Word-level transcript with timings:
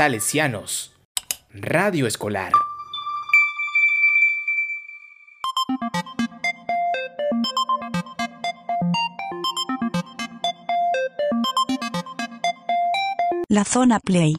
Salesianos. 0.00 0.94
Radio 1.52 2.06
Escolar. 2.06 2.52
La 13.50 13.66
zona 13.66 14.00
Play. 14.00 14.36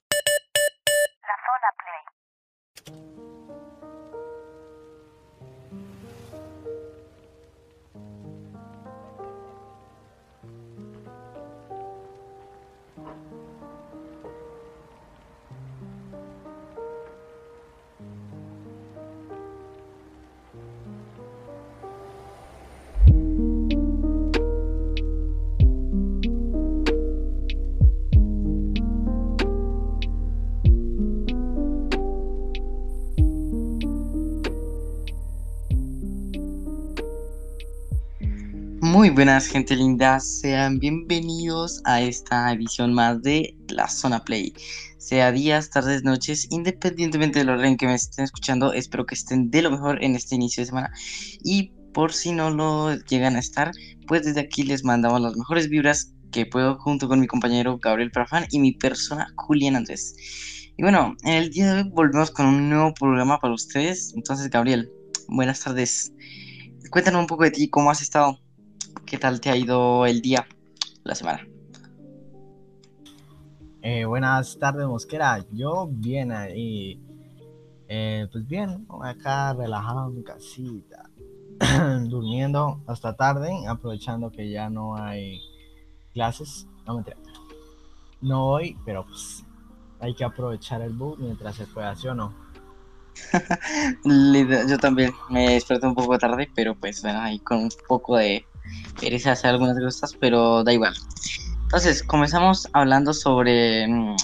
Muy 38.92 39.10
buenas, 39.10 39.48
gente 39.48 39.74
linda. 39.74 40.20
Sean 40.20 40.78
bienvenidos 40.78 41.82
a 41.86 42.02
esta 42.02 42.52
edición 42.52 42.94
más 42.94 43.22
de 43.22 43.56
La 43.70 43.88
Zona 43.88 44.22
Play. 44.22 44.54
Sea 44.98 45.32
días, 45.32 45.70
tardes, 45.70 46.04
noches, 46.04 46.46
independientemente 46.50 47.40
del 47.40 47.52
orden 47.52 47.78
que 47.78 47.86
me 47.86 47.96
estén 47.96 48.26
escuchando, 48.26 48.74
espero 48.74 49.06
que 49.06 49.16
estén 49.16 49.50
de 49.50 49.62
lo 49.62 49.72
mejor 49.72 50.04
en 50.04 50.18
este 50.18 50.36
inicio 50.36 50.62
de 50.62 50.68
semana. 50.68 50.92
Y 51.42 51.72
por 51.94 52.12
si 52.12 52.34
no 52.34 52.50
lo 52.50 52.94
llegan 53.06 53.38
a 53.38 53.40
estar, 53.40 53.72
pues 54.08 54.26
desde 54.26 54.42
aquí 54.42 54.64
les 54.64 54.84
mandamos 54.84 55.22
las 55.22 55.38
mejores 55.38 55.70
vibras 55.70 56.14
que 56.30 56.46
puedo 56.46 56.78
junto 56.78 57.08
con 57.08 57.22
mi 57.22 57.28
compañero 57.28 57.80
Gabriel 57.82 58.12
Prafán 58.12 58.46
y 58.52 58.60
mi 58.60 58.74
persona 58.74 59.34
Julián 59.38 59.78
Andrés. 59.78 60.16
Y 60.78 60.84
bueno, 60.84 61.16
en 61.24 61.36
el 61.36 61.50
día 61.50 61.74
de 61.74 61.84
hoy 61.84 61.90
volvemos 61.94 62.30
con 62.30 62.46
un 62.46 62.70
nuevo 62.70 62.94
programa 62.94 63.40
para 63.40 63.54
ustedes. 63.54 64.12
Entonces, 64.18 64.50
Gabriel, 64.50 64.92
buenas 65.30 65.62
tardes. 65.62 66.12
Cuéntanos 66.90 67.22
un 67.22 67.28
poco 67.28 67.46
de 67.46 67.52
ti, 67.52 67.70
cómo 67.70 67.90
has 67.90 68.02
estado. 68.02 68.38
¿Qué 69.12 69.18
tal 69.18 69.42
te 69.42 69.50
ha 69.50 69.58
ido 69.58 70.06
el 70.06 70.22
día, 70.22 70.48
la 71.04 71.16
semana? 71.16 71.46
Eh, 73.82 74.06
buenas 74.06 74.58
tardes, 74.58 74.88
Mosquera. 74.88 75.46
Yo 75.52 75.90
bien 75.92 76.32
ahí. 76.32 76.98
Eh, 77.90 78.30
pues 78.32 78.48
bien, 78.48 78.88
acá 79.04 79.54
relajado 79.54 80.08
en 80.08 80.16
mi 80.16 80.24
casita. 80.24 81.10
durmiendo 82.08 82.80
hasta 82.88 83.18
tarde, 83.18 83.52
aprovechando 83.68 84.32
que 84.32 84.50
ya 84.50 84.70
no 84.70 84.96
hay 84.96 85.42
clases. 86.14 86.66
No 86.88 87.00
me 87.00 87.04
No 88.22 88.46
hoy, 88.46 88.78
pero 88.86 89.06
pues 89.06 89.44
hay 90.00 90.16
que 90.16 90.24
aprovechar 90.24 90.82
el 90.84 90.94
bus 90.94 91.20
mientras 91.20 91.58
se 91.58 91.66
pueda, 91.66 91.94
¿sí 91.98 92.08
o 92.08 92.16
no? 92.16 92.34
Yo 94.70 94.78
también 94.78 95.12
me 95.30 95.50
desperté 95.50 95.86
un 95.86 95.96
poco 95.96 96.18
tarde, 96.18 96.50
pero 96.56 96.76
pues 96.76 97.02
bueno, 97.02 97.20
ahí 97.20 97.40
con 97.40 97.58
un 97.58 97.70
poco 97.90 98.16
de 98.16 98.46
pereza 99.00 99.32
hacer 99.32 99.52
algunas 99.52 99.80
cosas, 99.80 100.16
pero 100.20 100.64
da 100.64 100.74
igual. 100.74 100.94
Entonces, 101.64 102.04
comenzamos 102.04 102.68
hablando 102.74 103.14
sobre, 103.14 103.88
mm, 103.88 104.16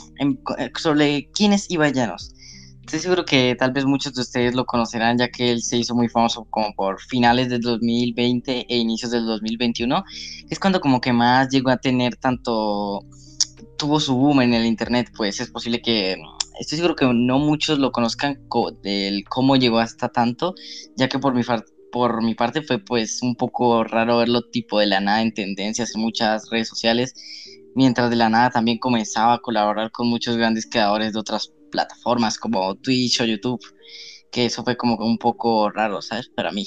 eh, 0.58 0.72
sobre 0.78 1.30
quién 1.34 1.54
es 1.54 1.70
Ibai 1.72 1.94
Llanos. 1.94 2.34
Estoy 2.82 3.00
seguro 3.00 3.26
que 3.26 3.56
tal 3.60 3.74
vez 3.74 3.86
muchos 3.86 4.14
de 4.14 4.22
ustedes 4.22 4.56
lo 4.56 4.66
conocerán, 4.66 5.18
ya 5.18 5.28
que 5.28 5.52
él 5.52 5.62
se 5.62 5.78
hizo 5.78 5.94
muy 5.94 6.08
famoso 6.08 6.46
como 6.50 6.74
por 6.74 7.02
finales 7.02 7.50
del 7.50 7.60
2020 7.62 8.66
e 8.70 8.78
inicios 8.78 9.12
del 9.12 9.26
2021. 9.26 10.04
Es 10.50 10.58
cuando 10.58 10.80
como 10.80 11.02
que 11.02 11.12
más 11.12 11.50
llegó 11.50 11.70
a 11.70 11.78
tener 11.78 12.16
tanto, 12.16 13.02
tuvo 13.78 14.00
su 14.00 14.16
boom 14.16 14.42
en 14.42 14.54
el 14.54 14.66
internet, 14.66 15.10
pues 15.16 15.42
es 15.42 15.50
posible 15.50 15.82
que, 15.82 16.16
estoy 16.60 16.78
seguro 16.78 16.96
que 16.96 17.06
no 17.06 17.40
muchos 17.40 17.78
lo 17.80 17.92
conozcan 17.92 18.40
del 18.84 19.26
cómo 19.28 19.58
llegó 19.58 19.80
hasta 19.80 20.10
tanto, 20.10 20.56
ya 20.96 21.10
que 21.10 21.20
por 21.20 21.34
mi, 21.34 21.44
por 21.92 22.24
mi 22.24 22.36
parte 22.36 22.62
fue 22.62 22.80
pues 22.80 23.22
un 23.22 23.36
poco 23.36 23.84
raro 23.84 24.18
verlo 24.18 24.42
tipo 24.42 24.80
de 24.80 24.88
la 24.88 25.00
nada 25.00 25.22
en 25.22 25.34
tendencias 25.34 25.96
en 25.96 26.02
muchas 26.02 26.50
redes 26.50 26.68
sociales, 26.68 27.14
mientras 27.76 28.10
de 28.10 28.16
la 28.16 28.30
nada 28.30 28.50
también 28.50 28.78
comenzaba 28.78 29.34
a 29.34 29.40
colaborar 29.40 29.92
con 29.92 30.10
muchos 30.10 30.38
grandes 30.38 30.68
creadores 30.70 31.14
de 31.14 31.20
otras 31.20 31.54
plataformas 31.72 32.38
como 32.38 32.76
Twitch 32.76 33.22
o 33.22 33.26
YouTube, 33.26 33.62
que 34.32 34.46
eso 34.46 34.64
fue 34.64 34.78
como 34.78 34.96
un 34.96 35.18
poco 35.18 35.70
raro, 35.70 36.02
¿sabes? 36.02 36.30
Para 36.30 36.52
mí. 36.52 36.66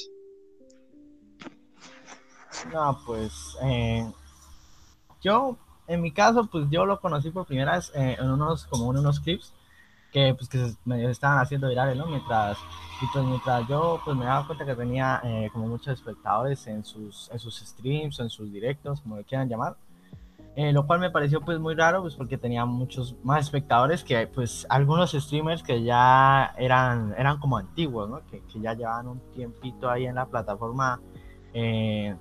No, 2.73 3.01
pues 3.07 3.57
eh, 3.63 4.11
yo, 5.23 5.57
en 5.87 6.01
mi 6.01 6.13
caso, 6.13 6.49
pues 6.51 6.67
yo 6.71 6.85
lo 6.85 7.01
conocí 7.01 7.31
por 7.31 7.47
primera 7.47 7.77
vez 7.77 7.93
eh, 7.95 8.17
en 8.19 8.31
unos, 8.31 8.67
como 8.67 8.91
en 8.93 8.99
unos 8.99 9.21
clips 9.21 9.53
que 10.11 10.35
pues 10.35 10.49
que 10.49 10.59
se, 10.59 11.11
estaban 11.11 11.39
haciendo 11.39 11.69
virales, 11.69 11.97
¿no? 11.97 12.07
Mientras, 12.07 12.59
y 13.01 13.07
pues 13.13 13.25
mientras 13.25 13.67
yo 13.69 14.01
pues 14.05 14.17
me 14.17 14.25
daba 14.25 14.47
cuenta 14.47 14.65
que 14.65 14.75
tenía 14.75 15.21
eh, 15.25 15.49
como 15.53 15.67
muchos 15.67 15.99
espectadores 15.99 16.67
en 16.67 16.85
sus, 16.85 17.31
en 17.31 17.39
sus 17.39 17.59
streams 17.59 18.19
o 18.21 18.23
en 18.23 18.31
sus 18.31 18.53
directos, 18.53 19.01
como 19.01 19.17
lo 19.17 19.25
quieran 19.25 19.49
llamar, 19.49 19.77
eh, 20.57 20.73
lo 20.73 20.87
cual 20.87 21.01
me 21.01 21.11
pareció 21.11 21.41
pues 21.41 21.59
muy 21.61 21.75
raro 21.75 22.03
pues 22.03 22.17
porque 22.17 22.37
tenía 22.37 22.65
muchos 22.65 23.17
más 23.23 23.45
espectadores 23.45 24.03
que 24.03 24.27
pues 24.27 24.67
algunos 24.69 25.13
streamers 25.13 25.63
que 25.63 25.83
ya 25.83 26.53
eran, 26.59 27.15
eran 27.17 27.39
como 27.39 27.57
antiguos, 27.57 28.11
¿no? 28.11 28.27
Que, 28.27 28.43
que 28.53 28.61
ya 28.61 28.75
llevaban 28.75 29.09
un 29.09 29.21
tiempito 29.33 29.89
ahí 29.89 30.07
en 30.07 30.17
la 30.17 30.27
plataforma 30.27 31.01
eh, 31.55 32.15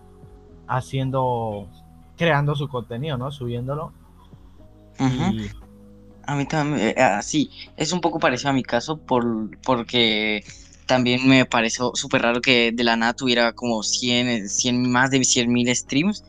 haciendo, 0.68 1.68
creando 2.18 2.56
su 2.56 2.68
contenido, 2.68 3.18
¿no? 3.18 3.32
Subiéndolo. 3.32 3.92
Y 5.00 5.50
a 6.30 6.36
mí 6.36 6.46
también, 6.46 6.94
así, 7.00 7.50
eh, 7.52 7.72
es 7.78 7.92
un 7.92 8.02
poco 8.02 8.20
parecido 8.20 8.52
a 8.52 8.54
mi 8.54 8.62
caso 8.62 8.98
por, 8.98 9.50
porque 9.62 10.44
también 10.86 11.28
me 11.28 11.44
pareció 11.46 11.92
súper 11.96 12.22
raro 12.22 12.40
que 12.40 12.72
de 12.72 12.84
la 12.84 12.96
nada 12.96 13.16
tuviera 13.16 13.54
como 13.54 13.82
100, 13.82 14.48
100 14.48 14.92
más 14.92 15.10
de 15.10 15.24
100 15.24 15.52
mil 15.52 15.76
streams, 15.76 16.24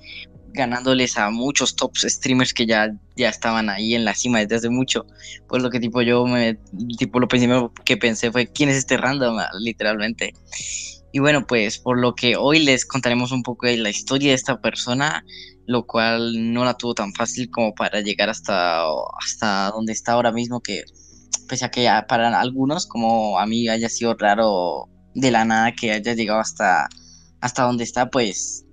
ganándoles 0.54 1.18
a 1.18 1.28
muchos 1.28 1.76
tops 1.76 2.06
streamers 2.08 2.54
que 2.54 2.64
ya, 2.64 2.88
ya 3.14 3.28
estaban 3.28 3.68
ahí 3.68 3.94
en 3.94 4.06
la 4.06 4.14
cima 4.14 4.38
desde 4.38 4.56
hace 4.56 4.70
mucho. 4.70 5.04
Pues 5.48 5.62
lo 5.62 5.68
que 5.68 5.80
tipo 5.80 6.00
yo 6.00 6.24
me, 6.24 6.58
tipo 6.96 7.20
lo 7.20 7.28
primero 7.28 7.70
que 7.84 7.98
pensé 7.98 8.32
fue, 8.32 8.46
¿quién 8.46 8.70
es 8.70 8.76
este 8.76 8.96
random? 8.96 9.36
Literalmente. 9.60 10.32
Y 11.12 11.18
bueno, 11.18 11.46
pues 11.46 11.78
por 11.78 11.98
lo 11.98 12.14
que 12.14 12.36
hoy 12.36 12.60
les 12.60 12.86
contaremos 12.86 13.32
un 13.32 13.42
poco 13.42 13.66
de 13.66 13.76
la 13.76 13.90
historia 13.90 14.30
de 14.30 14.36
esta 14.36 14.62
persona, 14.62 15.24
lo 15.70 15.86
cual 15.86 16.52
no 16.52 16.64
la 16.64 16.74
tuvo 16.74 16.94
tan 16.94 17.12
fácil 17.12 17.48
como 17.48 17.72
para 17.76 18.00
llegar 18.00 18.28
hasta, 18.28 18.82
hasta 19.24 19.70
donde 19.70 19.92
está 19.92 20.14
ahora 20.14 20.32
mismo, 20.32 20.60
que 20.60 20.82
pese 21.48 21.64
a 21.64 21.70
que 21.70 21.88
para 22.08 22.40
algunos, 22.40 22.88
como 22.88 23.38
a 23.38 23.46
mí 23.46 23.68
haya 23.68 23.88
sido 23.88 24.16
raro 24.18 24.88
de 25.14 25.30
la 25.30 25.44
nada 25.44 25.70
que 25.70 25.92
haya 25.92 26.14
llegado 26.14 26.40
hasta, 26.40 26.88
hasta 27.40 27.62
donde 27.62 27.84
está, 27.84 28.10
pues 28.10 28.66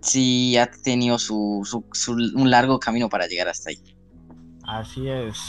sí 0.00 0.56
ha 0.56 0.70
tenido 0.70 1.18
su, 1.18 1.62
su, 1.92 2.12
un 2.12 2.50
largo 2.52 2.78
camino 2.78 3.08
para 3.08 3.26
llegar 3.26 3.48
hasta 3.48 3.70
ahí. 3.70 3.96
Así 4.62 5.08
es. 5.08 5.40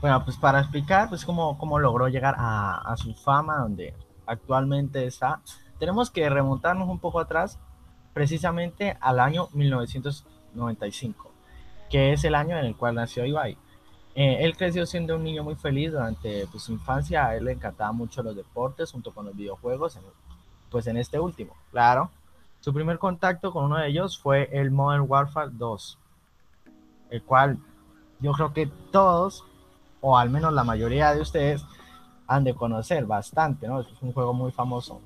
Bueno, 0.00 0.24
pues 0.24 0.36
para 0.36 0.60
explicar 0.60 1.08
pues 1.08 1.24
cómo, 1.24 1.58
cómo 1.58 1.80
logró 1.80 2.06
llegar 2.06 2.36
a 2.38 2.94
su 2.96 3.12
fama, 3.12 3.56
donde 3.56 3.92
actualmente 4.26 5.04
está, 5.04 5.42
tenemos 5.80 6.12
que 6.12 6.30
remontarnos 6.30 6.88
un 6.88 7.00
poco 7.00 7.18
atrás 7.18 7.58
precisamente 8.12 8.96
al 9.00 9.20
año 9.20 9.48
1995, 9.52 11.30
que 11.90 12.12
es 12.12 12.24
el 12.24 12.34
año 12.34 12.58
en 12.58 12.66
el 12.66 12.76
cual 12.76 12.94
nació 12.94 13.24
Ibai. 13.24 13.56
Eh, 14.14 14.38
él 14.40 14.56
creció 14.56 14.84
siendo 14.84 15.16
un 15.16 15.24
niño 15.24 15.42
muy 15.42 15.54
feliz 15.54 15.92
durante 15.92 16.46
pues, 16.48 16.64
su 16.64 16.72
infancia, 16.72 17.34
él 17.34 17.46
le 17.46 17.52
encantaban 17.52 17.96
mucho 17.96 18.22
los 18.22 18.36
deportes 18.36 18.92
junto 18.92 19.12
con 19.12 19.24
los 19.24 19.34
videojuegos, 19.34 19.98
pues 20.70 20.86
en 20.86 20.98
este 20.98 21.18
último, 21.18 21.56
claro. 21.70 22.10
Su 22.60 22.72
primer 22.72 22.98
contacto 22.98 23.52
con 23.52 23.64
uno 23.64 23.78
de 23.78 23.88
ellos 23.88 24.18
fue 24.18 24.48
el 24.52 24.70
Modern 24.70 25.06
Warfare 25.08 25.50
2, 25.52 25.98
el 27.10 27.22
cual 27.22 27.58
yo 28.20 28.32
creo 28.32 28.52
que 28.52 28.66
todos, 28.92 29.44
o 30.00 30.16
al 30.16 30.30
menos 30.30 30.52
la 30.52 30.62
mayoría 30.62 31.12
de 31.12 31.20
ustedes, 31.20 31.64
han 32.26 32.44
de 32.44 32.54
conocer 32.54 33.04
bastante, 33.04 33.66
¿no? 33.66 33.80
Es 33.80 33.88
un 34.00 34.12
juego 34.12 34.32
muy 34.32 34.52
famoso. 34.52 35.00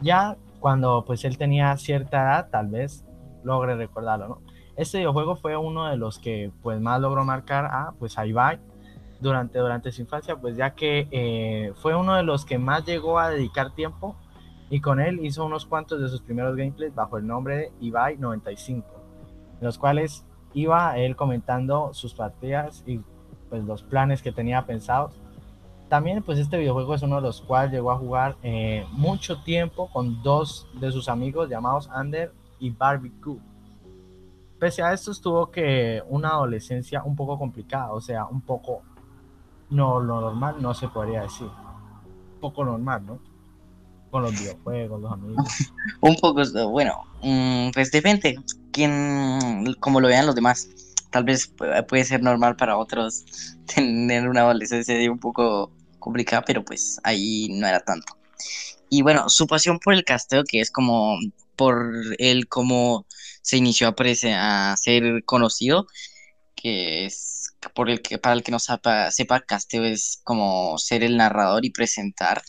Ya 0.00 0.36
cuando 0.62 1.04
pues 1.04 1.24
él 1.24 1.36
tenía 1.36 1.76
cierta 1.76 2.22
edad, 2.22 2.48
tal 2.48 2.68
vez 2.68 3.04
logre 3.42 3.74
recordarlo, 3.74 4.28
¿no? 4.28 4.38
Este 4.76 4.98
videojuego 4.98 5.34
fue 5.36 5.56
uno 5.56 5.90
de 5.90 5.96
los 5.96 6.20
que 6.20 6.52
pues 6.62 6.80
más 6.80 7.00
logró 7.00 7.24
marcar 7.24 7.66
a 7.66 7.92
pues 7.98 8.16
a 8.16 8.24
durante, 9.20 9.58
durante 9.58 9.90
su 9.90 10.02
infancia, 10.02 10.36
pues 10.36 10.56
ya 10.56 10.74
que 10.74 11.08
eh, 11.10 11.72
fue 11.74 11.94
uno 11.96 12.14
de 12.14 12.22
los 12.22 12.44
que 12.46 12.58
más 12.58 12.86
llegó 12.86 13.18
a 13.18 13.28
dedicar 13.28 13.74
tiempo 13.74 14.16
y 14.70 14.80
con 14.80 15.00
él 15.00 15.18
hizo 15.24 15.44
unos 15.44 15.66
cuantos 15.66 16.00
de 16.00 16.08
sus 16.08 16.22
primeros 16.22 16.56
gameplays 16.56 16.94
bajo 16.94 17.18
el 17.18 17.26
nombre 17.26 17.56
de 17.56 17.72
Ibai 17.80 18.16
95, 18.16 18.86
en 19.60 19.66
los 19.66 19.78
cuales 19.78 20.24
iba 20.54 20.96
él 20.96 21.16
comentando 21.16 21.92
sus 21.92 22.14
partidas 22.14 22.84
y 22.86 23.00
pues 23.50 23.64
los 23.64 23.82
planes 23.82 24.22
que 24.22 24.30
tenía 24.30 24.64
pensados. 24.64 25.20
También 25.92 26.22
pues 26.22 26.38
este 26.38 26.56
videojuego 26.56 26.94
es 26.94 27.02
uno 27.02 27.16
de 27.16 27.20
los 27.20 27.42
cuales 27.42 27.70
llegó 27.70 27.90
a 27.90 27.98
jugar 27.98 28.38
eh, 28.42 28.86
mucho 28.92 29.42
tiempo 29.42 29.90
con 29.92 30.22
dos 30.22 30.66
de 30.80 30.90
sus 30.90 31.06
amigos 31.06 31.50
llamados 31.50 31.90
Ander 31.90 32.32
y 32.58 32.70
Barbecue. 32.70 33.36
Pese 34.58 34.82
a 34.82 34.94
esto 34.94 35.12
tuvo 35.22 35.50
que 35.50 36.02
una 36.08 36.30
adolescencia 36.30 37.02
un 37.04 37.14
poco 37.14 37.38
complicada, 37.38 37.92
o 37.92 38.00
sea, 38.00 38.24
un 38.24 38.40
poco 38.40 38.80
no 39.68 40.00
lo 40.00 40.22
normal, 40.22 40.56
no 40.62 40.72
se 40.72 40.88
podría 40.88 41.24
decir. 41.24 41.48
Un 41.48 42.40
poco 42.40 42.64
normal, 42.64 43.04
¿no? 43.04 43.18
Con 44.10 44.22
los 44.22 44.32
videojuegos, 44.32 44.98
los 44.98 45.12
amigos. 45.12 45.44
Un 46.00 46.16
poco, 46.16 46.42
bueno, 46.70 47.02
mm, 47.22 47.68
pues 47.74 47.90
depende, 47.90 48.36
quien, 48.72 49.74
como 49.78 50.00
lo 50.00 50.08
vean 50.08 50.24
los 50.24 50.34
demás. 50.34 50.70
Tal 51.10 51.24
vez 51.24 51.54
pu- 51.54 51.86
puede 51.86 52.04
ser 52.06 52.22
normal 52.22 52.56
para 52.56 52.78
otros 52.78 53.26
tener 53.74 54.26
una 54.26 54.40
adolescencia 54.40 54.94
un 55.12 55.18
poco 55.18 55.70
complicada, 56.02 56.42
pero 56.44 56.64
pues 56.64 57.00
ahí 57.04 57.48
no 57.50 57.66
era 57.66 57.80
tanto. 57.80 58.16
Y 58.90 59.02
bueno, 59.02 59.28
su 59.30 59.46
pasión 59.46 59.78
por 59.78 59.94
el 59.94 60.04
casteo, 60.04 60.44
que 60.44 60.60
es 60.60 60.70
como 60.70 61.18
por 61.56 61.92
él 62.18 62.48
cómo 62.48 63.06
se 63.42 63.56
inició 63.56 63.88
a, 63.88 64.72
a 64.72 64.76
ser 64.76 65.24
conocido, 65.24 65.86
que 66.54 67.06
es 67.06 67.54
por 67.74 67.90
el 67.90 68.02
que 68.02 68.18
para 68.18 68.34
el 68.34 68.42
que 68.42 68.52
no 68.52 68.58
sepa, 68.58 69.10
sepa 69.10 69.40
casteo 69.40 69.84
es 69.84 70.20
como 70.24 70.78
ser 70.78 71.04
el 71.04 71.16
narrador 71.16 71.64
y 71.64 71.70
presentar. 71.70 72.42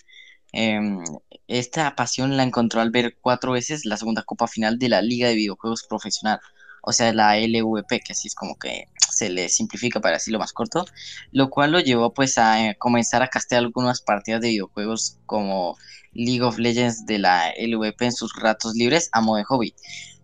Em, 0.51 1.03
esta 1.47 1.95
pasión 1.95 2.37
la 2.37 2.43
encontró 2.43 2.81
al 2.81 2.91
ver 2.91 3.17
cuatro 3.21 3.53
veces 3.53 3.85
la 3.85 3.97
segunda 3.97 4.23
copa 4.23 4.47
final 4.47 4.77
de 4.79 4.89
la 4.89 5.01
Liga 5.01 5.27
de 5.27 5.35
Videojuegos 5.35 5.83
Profesional, 5.87 6.39
o 6.83 6.93
sea, 6.93 7.13
la 7.13 7.37
LVP, 7.37 7.99
que 8.01 8.13
así 8.13 8.27
es 8.27 8.35
como 8.35 8.55
que 8.57 8.85
se 9.11 9.29
le 9.29 9.49
simplifica 9.49 10.01
para 10.01 10.15
decirlo 10.15 10.39
más 10.39 10.53
corto, 10.53 10.85
lo 11.31 11.49
cual 11.49 11.71
lo 11.71 11.79
llevó 11.79 12.13
pues 12.13 12.37
a 12.37 12.69
eh, 12.69 12.75
comenzar 12.77 13.23
a 13.23 13.27
castear 13.29 13.59
algunas 13.63 14.01
partidas 14.01 14.41
de 14.41 14.49
videojuegos 14.49 15.19
como 15.25 15.77
League 16.13 16.41
of 16.43 16.57
Legends 16.59 17.05
de 17.05 17.19
la 17.19 17.49
LVP 17.51 18.05
en 18.05 18.11
sus 18.13 18.33
ratos 18.39 18.73
libres 18.75 19.09
a 19.13 19.21
modo 19.21 19.37
de 19.37 19.43
hobby. 19.45 19.75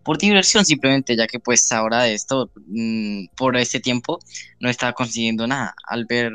Por 0.02 0.18
diversión 0.18 0.64
simplemente, 0.64 1.14
ya 1.16 1.26
que 1.26 1.38
pues 1.40 1.70
ahora 1.72 2.02
de 2.04 2.14
esto, 2.14 2.50
mm, 2.66 3.26
por 3.36 3.56
ese 3.56 3.80
tiempo, 3.80 4.18
no 4.58 4.70
estaba 4.70 4.94
consiguiendo 4.94 5.46
nada. 5.46 5.74
Al 5.86 6.06
ver, 6.06 6.32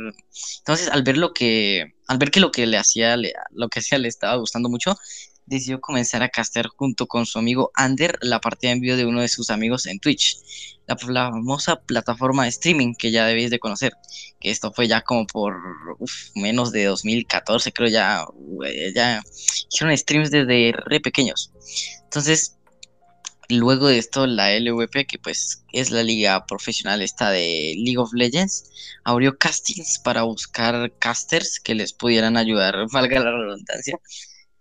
entonces 0.59 0.89
al 0.89 1.03
ver 1.03 1.17
lo 1.17 1.33
que, 1.33 1.85
al 2.07 2.17
ver 2.17 2.31
que 2.31 2.39
lo 2.39 2.51
que 2.51 2.65
le 2.67 2.77
hacía, 2.77 3.17
le- 3.17 3.33
lo 3.51 3.67
que 3.69 3.79
hacía 3.79 3.97
le 3.97 4.07
estaba 4.07 4.35
gustando 4.37 4.69
mucho, 4.69 4.95
decidió 5.45 5.79
comenzar 5.79 6.23
a 6.23 6.29
castear 6.29 6.67
junto 6.67 7.07
con 7.07 7.25
su 7.25 7.39
amigo 7.39 7.71
Ander 7.75 8.17
la 8.21 8.39
partida 8.39 8.71
en 8.71 8.81
vivo 8.81 8.95
de 8.95 9.05
uno 9.05 9.21
de 9.21 9.27
sus 9.27 9.49
amigos 9.49 9.85
en 9.85 9.99
Twitch, 9.99 10.37
la 10.87 10.97
famosa 10.97 11.81
plataforma 11.81 12.43
de 12.43 12.49
streaming 12.49 12.93
que 12.95 13.11
ya 13.11 13.25
debéis 13.25 13.49
de 13.49 13.59
conocer, 13.59 13.93
que 14.39 14.51
esto 14.51 14.71
fue 14.71 14.87
ya 14.87 15.01
como 15.01 15.25
por 15.27 15.55
menos 16.35 16.71
de 16.71 16.85
2014, 16.85 17.71
creo 17.71 17.89
ya, 17.89 18.25
ya 18.93 19.21
hicieron 19.71 19.97
streams 19.97 20.31
desde 20.31 20.73
re 20.85 20.99
pequeños. 20.99 21.51
Entonces, 22.03 22.57
luego 23.49 23.87
de 23.87 23.97
esto, 23.97 24.27
la 24.27 24.53
LVP, 24.53 25.05
que 25.05 25.19
pues 25.19 25.63
es 25.71 25.91
la 25.91 26.03
liga 26.03 26.45
profesional 26.45 27.01
esta 27.01 27.29
de 27.31 27.75
League 27.77 27.97
of 27.97 28.13
Legends, 28.13 28.71
abrió 29.03 29.37
castings 29.37 29.99
para 30.03 30.23
buscar 30.23 30.91
casters 30.99 31.59
que 31.59 31.75
les 31.75 31.93
pudieran 31.93 32.37
ayudar, 32.37 32.75
valga 32.91 33.19
la 33.19 33.31
redundancia, 33.31 33.99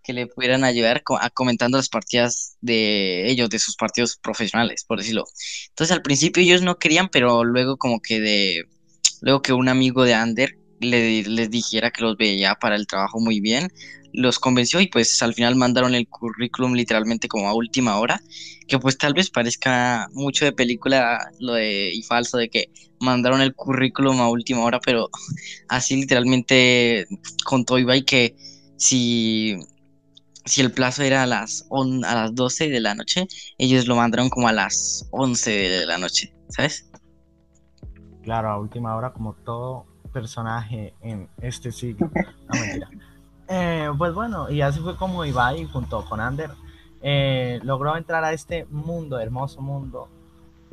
que 0.05 0.13
le 0.13 0.27
pudieran 0.27 0.63
ayudar 0.63 1.03
a 1.19 1.29
comentando 1.29 1.77
las 1.77 1.89
partidas 1.89 2.57
de 2.61 3.29
ellos, 3.29 3.49
de 3.49 3.59
sus 3.59 3.75
partidos 3.75 4.17
profesionales, 4.17 4.85
por 4.87 4.99
decirlo. 4.99 5.25
Entonces 5.69 5.95
al 5.95 6.03
principio 6.03 6.43
ellos 6.43 6.61
no 6.61 6.77
querían, 6.77 7.09
pero 7.09 7.43
luego 7.43 7.77
como 7.77 7.99
que 7.99 8.19
de, 8.19 8.63
luego 9.21 9.41
que 9.41 9.53
un 9.53 9.67
amigo 9.67 10.03
de 10.03 10.13
Ander 10.13 10.57
le, 10.79 11.23
les 11.23 11.49
dijera 11.49 11.91
que 11.91 12.03
los 12.03 12.17
veía 12.17 12.55
para 12.55 12.75
el 12.75 12.87
trabajo 12.87 13.19
muy 13.19 13.39
bien, 13.39 13.71
los 14.13 14.39
convenció 14.39 14.79
y 14.79 14.87
pues 14.87 15.21
al 15.21 15.33
final 15.33 15.55
mandaron 15.55 15.93
el 15.93 16.07
currículum 16.07 16.73
literalmente 16.73 17.27
como 17.27 17.49
a 17.49 17.53
última 17.53 17.97
hora, 17.97 18.21
que 18.67 18.79
pues 18.79 18.97
tal 18.97 19.13
vez 19.13 19.29
parezca 19.29 20.07
mucho 20.13 20.45
de 20.45 20.51
película 20.51 21.29
y 21.39 22.01
falso 22.03 22.37
de 22.37 22.49
que 22.49 22.69
mandaron 22.99 23.41
el 23.41 23.53
currículum 23.53 24.21
a 24.21 24.29
última 24.29 24.63
hora, 24.63 24.79
pero 24.79 25.09
así 25.67 25.95
literalmente 25.97 27.07
contó 27.43 27.77
Ibai 27.77 28.03
que 28.03 28.35
si 28.77 29.57
si 30.45 30.61
el 30.61 30.71
plazo 30.71 31.03
era 31.03 31.23
a 31.23 31.25
las, 31.27 31.65
on- 31.69 32.05
a 32.05 32.15
las 32.15 32.35
12 32.35 32.69
de 32.69 32.79
la 32.81 32.95
noche, 32.95 33.27
ellos 33.57 33.87
lo 33.87 33.95
mandaron 33.95 34.29
como 34.29 34.47
a 34.47 34.53
las 34.53 35.07
11 35.11 35.51
de 35.51 35.85
la 35.85 35.97
noche, 35.97 36.33
¿sabes? 36.49 36.85
Claro, 38.23 38.49
a 38.49 38.59
última 38.59 38.95
hora, 38.95 39.11
como 39.13 39.33
todo 39.33 39.85
personaje 40.11 40.93
en 41.01 41.29
este 41.41 41.71
siglo. 41.71 42.11
No, 42.47 42.55
mentira. 42.57 42.91
Eh, 43.47 43.89
pues 43.97 44.13
bueno, 44.13 44.49
y 44.49 44.61
así 44.61 44.79
fue 44.79 44.97
como 44.97 45.25
Ibai, 45.25 45.65
junto 45.65 46.05
con 46.05 46.19
Ander, 46.21 46.51
eh, 47.01 47.59
logró 47.63 47.95
entrar 47.97 48.23
a 48.23 48.33
este 48.33 48.65
mundo, 48.71 49.19
hermoso 49.19 49.61
mundo, 49.61 50.09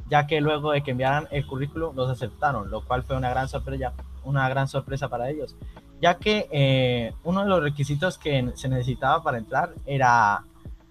ya 0.09 0.27
que 0.27 0.41
luego 0.41 0.73
de 0.73 0.83
que 0.83 0.93
enviaran 0.93 1.29
el 1.31 1.47
currículum, 1.47 1.97
los 1.97 2.11
aceptaron, 2.11 2.71
lo 2.71 2.85
cual 2.87 3.05
fue 3.05 3.17
una 3.17 3.31
gran 3.31 3.49
sorpresa, 3.49 3.95
una 4.25 4.49
gran 4.49 4.69
sorpresa 4.69 5.09
para 5.09 5.31
ellos, 5.31 5.57
ya 6.03 6.19
que 6.19 6.49
eh, 6.51 7.15
uno 7.25 7.43
de 7.43 7.49
los 7.49 7.63
requisitos 7.63 8.19
que 8.19 8.53
se 8.55 8.69
necesitaba 8.69 9.23
para 9.23 9.39
entrar 9.39 9.73
era, 9.87 10.45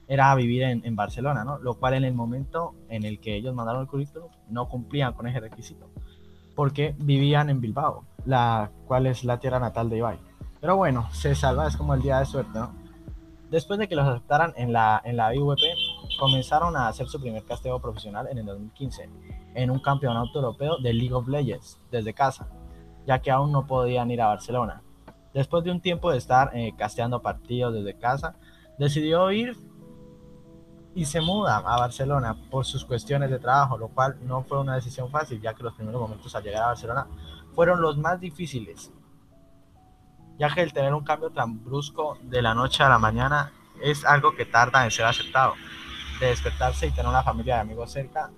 era 0.07 0.33
vivir 0.33 0.63
en, 0.63 0.95
Barcelona, 0.95 1.43
¿no? 1.43 1.59
Lo 1.59 1.75
cual 1.75 1.95
en 1.95 2.05
el 2.05 2.13
momento 2.13 2.73
en 2.89 3.03
el 3.03 3.19
que 3.19 3.35
ellos 3.35 3.53
mandaron 3.53 3.81
el 3.81 3.87
currículum, 3.87 4.29
no 4.49 4.69
cumplían 4.69 5.13
con 5.13 5.27
ese 5.27 5.39
requisito 5.39 5.89
porque 6.55 6.95
vivían 6.97 7.49
en 7.49 7.61
Bilbao, 7.61 8.05
la 8.25 8.71
cual 8.85 9.07
es 9.07 9.23
la 9.23 9.39
tierra 9.39 9.59
natal 9.59 9.89
de 9.89 9.97
Ibai. 9.97 10.19
Pero 10.59 10.75
bueno, 10.75 11.09
se 11.11 11.33
salva, 11.33 11.67
es 11.67 11.75
como 11.75 11.93
el 11.93 12.01
día 12.01 12.19
de 12.19 12.25
suerte, 12.25 12.51
¿no? 12.53 12.71
Después 13.49 13.79
de 13.79 13.87
que 13.87 13.95
los 13.95 14.07
aceptaran 14.07 14.53
en 14.55 14.71
la, 14.71 15.01
en 15.03 15.17
la 15.17 15.35
IVP, 15.35 15.61
comenzaron 16.19 16.77
a 16.77 16.87
hacer 16.87 17.07
su 17.07 17.19
primer 17.19 17.43
casteo 17.43 17.79
profesional 17.79 18.27
en 18.29 18.37
el 18.37 18.45
2015, 18.45 19.09
en 19.55 19.71
un 19.71 19.79
campeonato 19.79 20.39
europeo 20.39 20.77
de 20.77 20.93
League 20.93 21.13
of 21.13 21.27
Legends, 21.27 21.77
desde 21.89 22.13
casa, 22.13 22.47
ya 23.05 23.19
que 23.19 23.31
aún 23.31 23.51
no 23.51 23.65
podían 23.65 24.09
ir 24.11 24.21
a 24.21 24.27
Barcelona. 24.27 24.81
Después 25.33 25.63
de 25.63 25.71
un 25.71 25.81
tiempo 25.81 26.11
de 26.11 26.17
estar 26.17 26.51
eh, 26.53 26.73
casteando 26.77 27.21
partidos 27.21 27.73
desde 27.73 27.97
casa, 27.97 28.35
decidió 28.77 29.31
ir 29.31 29.55
y 30.93 31.05
se 31.05 31.21
muda 31.21 31.57
a 31.57 31.79
Barcelona 31.79 32.35
por 32.49 32.65
sus 32.65 32.83
cuestiones 32.83 33.29
de 33.29 33.39
trabajo, 33.39 33.77
lo 33.77 33.87
cual 33.89 34.17
no 34.23 34.43
fue 34.43 34.59
una 34.59 34.75
decisión 34.75 35.09
fácil, 35.09 35.39
ya 35.39 35.53
que 35.53 35.63
los 35.63 35.73
primeros 35.73 36.01
momentos 36.01 36.35
al 36.35 36.43
llegar 36.43 36.63
a 36.63 36.67
Barcelona 36.67 37.07
fueron 37.53 37.81
los 37.81 37.97
más 37.97 38.19
difíciles, 38.19 38.91
ya 40.37 40.53
que 40.53 40.61
el 40.61 40.73
tener 40.73 40.93
un 40.93 41.03
cambio 41.03 41.29
tan 41.29 41.63
brusco 41.63 42.17
de 42.23 42.41
la 42.41 42.53
noche 42.53 42.83
a 42.83 42.89
la 42.89 42.99
mañana 42.99 43.53
es 43.81 44.03
algo 44.03 44.35
que 44.35 44.45
tarda 44.45 44.83
en 44.83 44.91
ser 44.91 45.05
aceptado, 45.05 45.53
de 46.19 46.27
despertarse 46.27 46.87
y 46.87 46.91
tener 46.91 47.07
una 47.07 47.23
familia 47.23 47.55
de 47.55 47.61
amigos 47.61 47.91
cerca, 47.91 48.31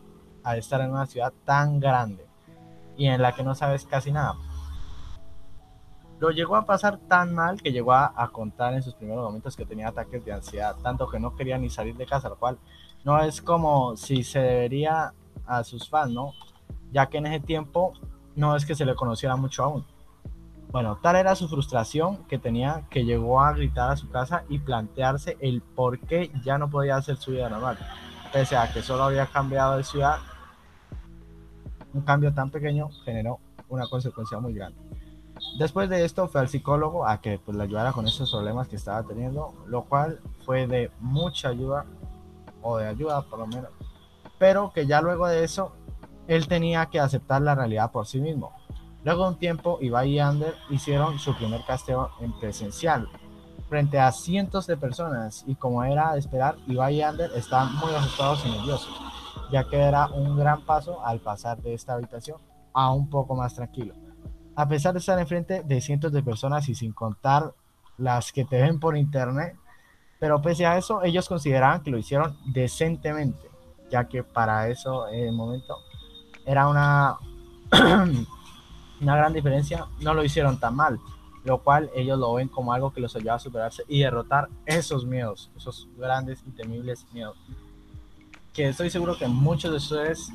al 0.43 0.59
estar 0.59 0.81
en 0.81 0.91
una 0.91 1.05
ciudad 1.05 1.33
tan 1.45 1.79
grande 1.79 2.25
y 2.97 3.07
en 3.07 3.21
la 3.21 3.31
que 3.31 3.43
no 3.43 3.55
sabes 3.55 3.85
casi 3.85 4.11
nada. 4.11 4.35
Lo 6.23 6.31
llegó 6.31 6.55
a 6.55 6.65
pasar 6.65 6.99
tan 7.09 7.35
mal 7.35 7.61
que 7.61 7.73
llegó 7.73 7.91
a, 7.91 8.29
contar 8.31 8.73
en 8.73 8.81
sus 8.81 8.93
primeros 8.93 9.25
momentos 9.25 9.57
que 9.57 9.65
tenía 9.65 9.89
ataques 9.89 10.23
de 10.23 10.31
ansiedad, 10.31 10.73
tanto 10.81 11.09
que 11.09 11.19
no 11.19 11.35
quería 11.35 11.57
ni 11.57 11.69
salir 11.69 11.97
de 11.97 12.05
casa, 12.05 12.29
lo 12.29 12.37
cual 12.37 12.57
no 13.03 13.21
es 13.21 13.41
como 13.41 13.97
si 13.97 14.23
se 14.23 14.39
debería 14.39 15.11
a 15.45 15.65
sus 15.65 15.89
fans, 15.89 16.13
¿no? 16.13 16.31
Ya 16.93 17.07
que 17.07 17.17
en 17.17 17.25
ese 17.25 17.41
tiempo 17.41 17.91
no 18.37 18.55
es 18.55 18.65
que 18.65 18.73
se 18.73 18.85
le 18.85 18.95
conociera 18.95 19.35
mucho 19.35 19.65
aún. 19.65 19.85
Bueno, 20.71 20.97
tal 21.01 21.17
era 21.17 21.35
su 21.35 21.49
frustración 21.49 22.23
que 22.29 22.37
tenía 22.37 22.85
que 22.89 23.03
llegó 23.03 23.41
a 23.41 23.51
gritar 23.51 23.91
a 23.91 23.97
su 23.97 24.09
casa 24.09 24.45
y 24.47 24.59
plantearse 24.59 25.35
el 25.41 25.61
por 25.61 25.99
qué 25.99 26.31
ya 26.41 26.57
no 26.57 26.69
podía 26.69 26.95
hacer 26.95 27.17
su 27.17 27.31
vida 27.31 27.49
normal, 27.49 27.77
pese 28.31 28.55
a 28.55 28.71
que 28.71 28.81
solo 28.81 29.03
había 29.03 29.25
cambiado 29.25 29.75
de 29.75 29.83
ciudad. 29.83 30.19
Un 31.93 31.99
cambio 32.03 32.33
tan 32.33 32.49
pequeño 32.49 32.87
generó 33.03 33.39
una 33.67 33.89
consecuencia 33.89 34.39
muy 34.39 34.53
grande. 34.53 34.92
Después 35.57 35.87
de 35.87 36.03
esto 36.03 36.27
fue 36.27 36.41
al 36.41 36.49
psicólogo 36.49 37.05
a 37.05 37.21
que 37.21 37.37
pues, 37.37 37.55
le 37.55 37.63
ayudara 37.63 37.91
con 37.91 38.07
esos 38.07 38.31
problemas 38.31 38.67
que 38.67 38.75
estaba 38.75 39.03
teniendo, 39.03 39.53
lo 39.67 39.83
cual 39.83 40.19
fue 40.45 40.65
de 40.65 40.89
mucha 40.99 41.49
ayuda, 41.49 41.85
o 42.63 42.77
de 42.77 42.87
ayuda 42.87 43.21
por 43.21 43.39
lo 43.39 43.45
menos, 43.45 43.69
pero 44.39 44.71
que 44.73 44.87
ya 44.87 45.01
luego 45.01 45.27
de 45.27 45.43
eso 45.43 45.73
él 46.27 46.47
tenía 46.47 46.87
que 46.87 46.99
aceptar 46.99 47.41
la 47.41 47.53
realidad 47.53 47.91
por 47.91 48.07
sí 48.07 48.19
mismo. 48.19 48.51
Luego 49.03 49.23
de 49.25 49.29
un 49.31 49.37
tiempo, 49.37 49.77
Ibai 49.81 50.11
y 50.11 50.19
Ander 50.19 50.55
hicieron 50.69 51.19
su 51.19 51.35
primer 51.35 51.63
casteo 51.65 52.09
en 52.19 52.31
presencial 52.39 53.09
frente 53.69 53.99
a 53.99 54.11
cientos 54.11 54.65
de 54.65 54.77
personas 54.77 55.43
y 55.45 55.55
como 55.55 55.83
era 55.83 56.13
de 56.13 56.19
esperar, 56.19 56.55
Ibai 56.67 56.95
y 56.95 57.01
Ander 57.01 57.29
estaban 57.35 57.75
muy 57.75 57.93
asustados 57.93 58.43
y 58.45 58.49
nerviosos, 58.49 58.97
ya 59.51 59.65
que 59.65 59.77
era 59.77 60.07
un 60.07 60.35
gran 60.35 60.61
paso 60.61 61.05
al 61.05 61.19
pasar 61.19 61.61
de 61.61 61.73
esta 61.73 61.93
habitación 61.93 62.37
a 62.73 62.91
un 62.91 63.09
poco 63.09 63.35
más 63.35 63.53
tranquilo 63.53 63.93
a 64.55 64.67
pesar 64.67 64.93
de 64.93 64.99
estar 64.99 65.19
enfrente 65.19 65.63
de 65.63 65.81
cientos 65.81 66.11
de 66.11 66.23
personas 66.23 66.67
y 66.69 66.75
sin 66.75 66.91
contar 66.91 67.53
las 67.97 68.31
que 68.31 68.45
te 68.45 68.61
ven 68.61 68.79
por 68.79 68.97
internet, 68.97 69.55
pero 70.19 70.41
pese 70.41 70.65
a 70.65 70.77
eso, 70.77 71.03
ellos 71.03 71.27
consideraban 71.27 71.83
que 71.83 71.91
lo 71.91 71.97
hicieron 71.97 72.37
decentemente, 72.45 73.49
ya 73.91 74.07
que 74.07 74.23
para 74.23 74.69
eso 74.69 75.07
en 75.09 75.27
el 75.27 75.33
momento 75.33 75.77
era 76.45 76.67
una 76.67 77.17
una 79.01 79.15
gran 79.15 79.33
diferencia, 79.33 79.85
no 79.99 80.13
lo 80.13 80.23
hicieron 80.23 80.59
tan 80.59 80.75
mal, 80.75 80.99
lo 81.43 81.59
cual 81.59 81.89
ellos 81.95 82.17
lo 82.17 82.33
ven 82.33 82.47
como 82.47 82.73
algo 82.73 82.93
que 82.93 83.01
los 83.01 83.15
ayuda 83.15 83.35
a 83.35 83.39
superarse 83.39 83.83
y 83.87 83.99
derrotar 83.99 84.49
esos 84.65 85.05
miedos, 85.05 85.51
esos 85.57 85.87
grandes 85.97 86.41
y 86.47 86.51
temibles 86.51 87.05
miedos. 87.11 87.37
Que 88.53 88.69
estoy 88.69 88.89
seguro 88.89 89.17
que 89.17 89.27
muchos 89.27 89.71
de 89.71 89.77
ustedes, 89.77 90.29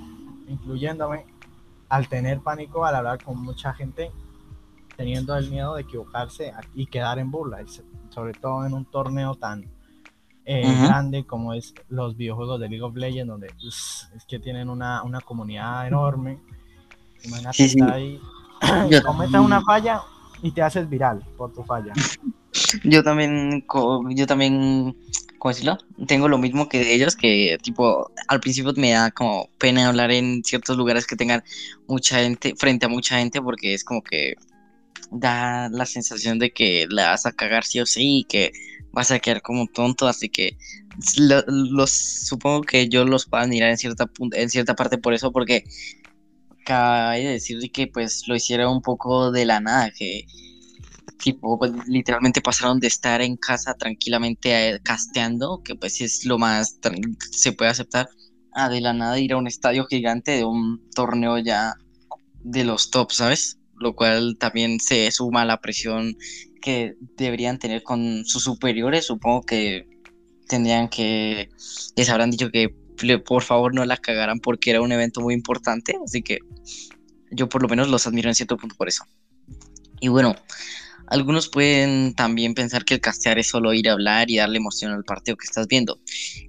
incluyéndome, 0.49 1.25
al 1.89 2.09
tener 2.09 2.41
pánico, 2.41 2.85
al 2.85 2.97
hablar 2.97 3.23
con 3.23 3.41
mucha 3.43 3.73
gente, 3.73 4.11
teniendo 4.97 5.37
el 5.37 5.51
miedo 5.51 5.75
de 5.75 5.83
equivocarse 5.83 6.53
y 6.75 6.87
quedar 6.87 7.19
en 7.19 7.31
burla, 7.31 7.59
sobre 8.11 8.33
todo 8.35 8.67
en 8.67 8.75
un 8.75 8.85
torneo 8.85 9.35
tan 9.35 9.65
eh, 10.45 10.63
grande 10.83 11.25
como 11.27 11.53
es 11.53 11.75
los 11.89 12.17
videojuegos 12.17 12.59
de 12.59 12.69
League 12.69 12.83
of 12.83 12.97
Legends, 12.97 13.29
donde 13.29 13.49
es 13.59 14.25
que 14.27 14.39
tienen 14.39 14.71
una, 14.71 15.03
una 15.03 15.21
comunidad 15.21 15.87
enorme. 15.87 16.41
Imagínate 17.25 17.69
sí, 17.69 17.79
ahí, 17.83 18.21
cometa 19.05 19.41
una 19.41 19.61
falla 19.61 20.01
y 20.43 20.51
te 20.53 20.63
haces 20.63 20.89
viral 20.89 21.23
por 21.37 21.53
tu 21.53 21.63
falla. 21.65 21.93
Yo 22.83 23.03
también, 23.05 23.65
yo 24.09 24.27
también, 24.27 24.97
¿cómo 25.39 25.53
decirlo? 25.53 25.79
Tengo 26.07 26.29
lo 26.29 26.39
mismo 26.39 26.69
que 26.69 26.95
ellos, 26.95 27.17
que 27.17 27.59
tipo, 27.63 28.11
al 28.29 28.41
principio 28.41 28.73
me 28.77 28.91
da 28.91 29.11
como 29.11 29.49
pena 29.59 29.89
hablar 29.89 30.11
en 30.11 30.43
ciertos 30.45 30.77
lugares 30.77 31.07
que 31.07 31.17
tengan 31.17 31.43
mucha 31.87 32.19
gente, 32.21 32.55
frente 32.57 32.87
a 32.87 32.89
mucha 32.89 33.19
gente, 33.19 33.41
porque 33.41 33.75
es 33.75 33.85
como 33.85 34.03
que 34.03 34.35
da 35.11 35.69
la 35.71 35.87
sensación 35.87 36.39
de 36.39 36.51
que 36.51 36.87
la 36.91 37.11
vas 37.11 37.27
a 37.27 37.33
cagar 37.33 37.65
sí 37.65 37.81
o 37.81 37.87
sí 37.87 38.19
y 38.19 38.25
que 38.25 38.53
vas 38.93 39.11
a 39.11 39.19
quedar 39.19 39.43
como 39.43 39.67
tonto, 39.67 40.09
así 40.09 40.29
que 40.29 40.57
los 41.47 41.91
supongo 41.91 42.63
que 42.63 42.89
yo 42.89 43.05
los 43.05 43.27
puedo 43.27 43.45
admirar 43.45 43.71
en 43.71 43.79
cierta 43.79 44.11
en 44.33 44.51
cierta 44.51 44.75
parte 44.75 44.99
por 44.99 45.15
eso 45.15 45.31
porque 45.31 45.65
cabe 46.65 47.25
decir 47.25 47.59
que 47.71 47.87
pues 47.87 48.27
lo 48.27 48.35
hiciera 48.35 48.69
un 48.69 48.83
poco 48.83 49.31
de 49.31 49.47
la 49.47 49.61
nada, 49.61 49.91
que 49.97 50.27
tipo 51.13 51.59
pues, 51.59 51.73
literalmente 51.87 52.41
pasaron 52.41 52.81
de 52.81 52.89
estar 52.89 53.21
en 53.21 53.37
casa 53.37 53.75
tranquilamente 53.75 54.71
eh, 54.71 54.81
casteando, 54.83 55.63
que 55.65 55.75
pues 55.75 56.01
es 56.01 56.25
lo 56.25 56.39
más 56.39 56.79
se 57.31 57.53
puede 57.53 57.71
aceptar, 57.71 58.09
a 58.53 58.69
de 58.69 58.81
la 58.81 58.93
nada 58.93 59.19
ir 59.19 59.33
a 59.33 59.37
un 59.37 59.47
estadio 59.47 59.87
gigante 59.87 60.33
de 60.33 60.45
un 60.45 60.89
torneo 60.95 61.39
ya 61.39 61.75
de 62.43 62.65
los 62.65 62.91
tops, 62.91 63.17
¿sabes? 63.17 63.59
lo 63.81 63.95
cual 63.95 64.37
también 64.39 64.81
se 64.81 65.11
suma 65.11 65.43
a 65.43 65.45
la 65.45 65.61
presión 65.61 66.17
que 66.61 66.97
deberían 67.17 67.59
tener 67.59 67.83
con 67.83 68.25
sus 68.25 68.43
superiores. 68.43 69.07
Supongo 69.07 69.43
que 69.43 69.87
tendrían 70.49 70.89
que, 70.89 71.49
les 71.97 72.09
habrán 72.11 72.31
dicho 72.31 72.51
que 72.51 72.75
por 73.25 73.43
favor 73.43 73.75
no 73.75 73.85
la 73.85 73.97
cagaran 73.97 74.41
porque 74.41 74.71
era 74.71 74.81
un 74.81 74.91
evento 74.91 75.21
muy 75.21 75.35
importante, 75.35 75.97
así 76.05 76.23
que 76.23 76.39
yo 77.31 77.49
por 77.49 77.63
lo 77.63 77.69
menos 77.69 77.89
los 77.89 78.07
admiro 78.07 78.29
en 78.29 78.35
cierto 78.35 78.57
punto 78.57 78.75
por 78.77 78.89
eso. 78.89 79.05
Y 80.01 80.09
bueno, 80.09 80.35
algunos 81.11 81.49
pueden 81.49 82.15
también 82.15 82.55
pensar 82.55 82.85
que 82.85 82.95
el 82.95 83.01
castear 83.01 83.39
es 83.39 83.49
solo 83.49 83.73
ir 83.75 83.89
a 83.89 83.93
hablar 83.93 84.31
y 84.31 84.37
darle 84.37 84.59
emoción 84.59 84.93
al 84.93 85.05
partido 85.05 85.37
que 85.37 85.47
estás 85.47 85.67
viendo, 85.67 86.01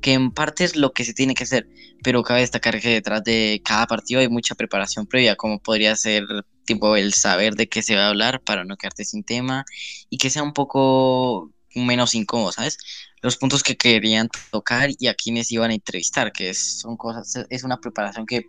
que 0.01 0.13
en 0.13 0.31
parte 0.31 0.63
es 0.63 0.75
lo 0.75 0.91
que 0.91 1.05
se 1.05 1.13
tiene 1.13 1.33
que 1.33 1.43
hacer, 1.43 1.67
pero 2.03 2.23
cabe 2.23 2.41
destacar 2.41 2.79
que 2.79 2.89
detrás 2.89 3.23
de 3.23 3.61
cada 3.63 3.87
partido 3.87 4.21
hay 4.21 4.29
mucha 4.29 4.55
preparación 4.55 5.05
previa, 5.05 5.35
como 5.35 5.59
podría 5.59 5.95
ser 5.95 6.23
tipo 6.65 6.95
el 6.95 7.13
saber 7.13 7.55
de 7.55 7.67
qué 7.67 7.81
se 7.81 7.95
va 7.95 8.05
a 8.05 8.09
hablar 8.09 8.41
para 8.41 8.63
no 8.63 8.77
quedarte 8.77 9.05
sin 9.05 9.23
tema 9.23 9.65
y 10.09 10.17
que 10.17 10.29
sea 10.29 10.43
un 10.43 10.53
poco 10.53 11.51
menos 11.75 12.15
incómodo, 12.15 12.51
¿sabes? 12.51 12.77
Los 13.21 13.37
puntos 13.37 13.63
que 13.63 13.77
querían 13.77 14.29
tocar 14.51 14.89
y 14.97 15.07
a 15.07 15.13
quienes 15.13 15.51
iban 15.51 15.71
a 15.71 15.73
entrevistar, 15.73 16.31
que 16.31 16.53
son 16.53 16.95
cosas, 16.97 17.45
es 17.49 17.63
una 17.63 17.77
preparación 17.77 18.25
que 18.25 18.45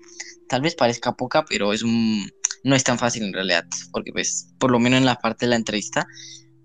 tal 0.49 0.63
vez 0.63 0.75
parezca 0.75 1.13
poca, 1.13 1.45
pero 1.45 1.73
es 1.73 1.83
un, 1.83 2.31
no 2.65 2.77
es 2.77 2.85
tan 2.85 2.99
fácil 2.99 3.25
en 3.25 3.33
realidad, 3.33 3.65
porque 3.93 4.13
pues 4.13 4.53
por 4.59 4.71
lo 4.71 4.79
menos 4.79 4.99
en 4.99 5.07
la 5.07 5.17
parte 5.17 5.47
de 5.47 5.51
la 5.51 5.57
entrevista 5.57 6.07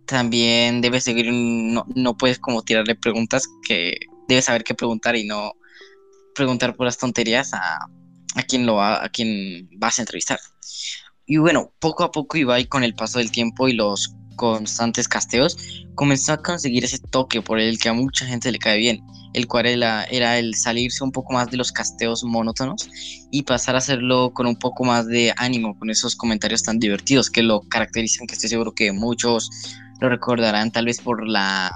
también 0.06 0.82
debes 0.82 1.04
seguir, 1.04 1.32
no, 1.32 1.86
no 1.96 2.18
puedes 2.18 2.40
como 2.40 2.62
tirarle 2.62 2.96
preguntas 2.96 3.48
que 3.68 3.98
debes 4.28 4.46
saber 4.46 4.64
qué 4.64 4.76
preguntar 4.76 5.16
y 5.16 5.26
no 5.26 5.54
preguntar 6.36 6.76
por 6.76 6.86
las 6.86 6.98
tonterías 6.98 7.54
a, 7.54 7.78
a 8.36 8.44
quien 8.44 8.66
lo 8.66 8.76
va, 8.76 9.04
a 9.04 9.10
quien 9.10 9.70
vas 9.78 9.98
a 9.98 10.02
entrevistar. 10.04 10.40
Y 11.26 11.38
bueno, 11.38 11.74
poco 11.80 12.04
a 12.04 12.12
poco 12.12 12.38
Ibai 12.38 12.68
con 12.68 12.84
el 12.84 12.94
paso 12.94 13.20
del 13.20 13.32
tiempo 13.32 13.68
y 13.68 13.74
los 13.74 14.14
constantes 14.36 15.08
casteos 15.08 15.58
comenzó 15.96 16.34
a 16.34 16.44
conseguir 16.44 16.84
ese 16.84 17.00
toque 17.00 17.42
por 17.42 17.60
el 17.60 17.80
que 17.80 17.90
a 17.90 17.94
mucha 17.94 18.26
gente 18.26 18.52
le 18.52 18.60
cae 18.60 18.78
bien, 18.78 19.02
el 19.36 19.48
cual 19.48 19.66
era, 19.66 20.06
era, 20.06 20.40
el 20.40 20.56
salirse 20.56 21.04
un 21.04 21.12
poco 21.12 21.34
más 21.34 21.52
de 21.52 21.58
los 21.58 21.74
casteos 21.74 22.24
monótonos 22.24 22.90
y 23.32 23.44
pasar 23.44 23.76
a 23.76 23.80
hacerlo 23.80 24.32
con 24.34 24.48
un 24.48 24.56
poco 24.56 24.86
más 24.86 25.08
de 25.08 25.34
ánimo, 25.36 25.78
con 25.78 25.90
esos 25.90 26.16
comentarios 26.16 26.64
tan 26.64 26.80
divertidos 26.80 27.30
que 27.30 27.44
lo 27.44 27.60
caracterizan, 27.68 28.28
que 28.28 28.36
estoy 28.36 28.50
seguro 28.50 28.74
que 28.74 28.94
muchos 28.94 29.50
lo 30.00 30.08
recordarán 30.08 30.72
tal 30.72 30.86
vez 30.86 31.02
por 31.02 31.28
la, 31.28 31.70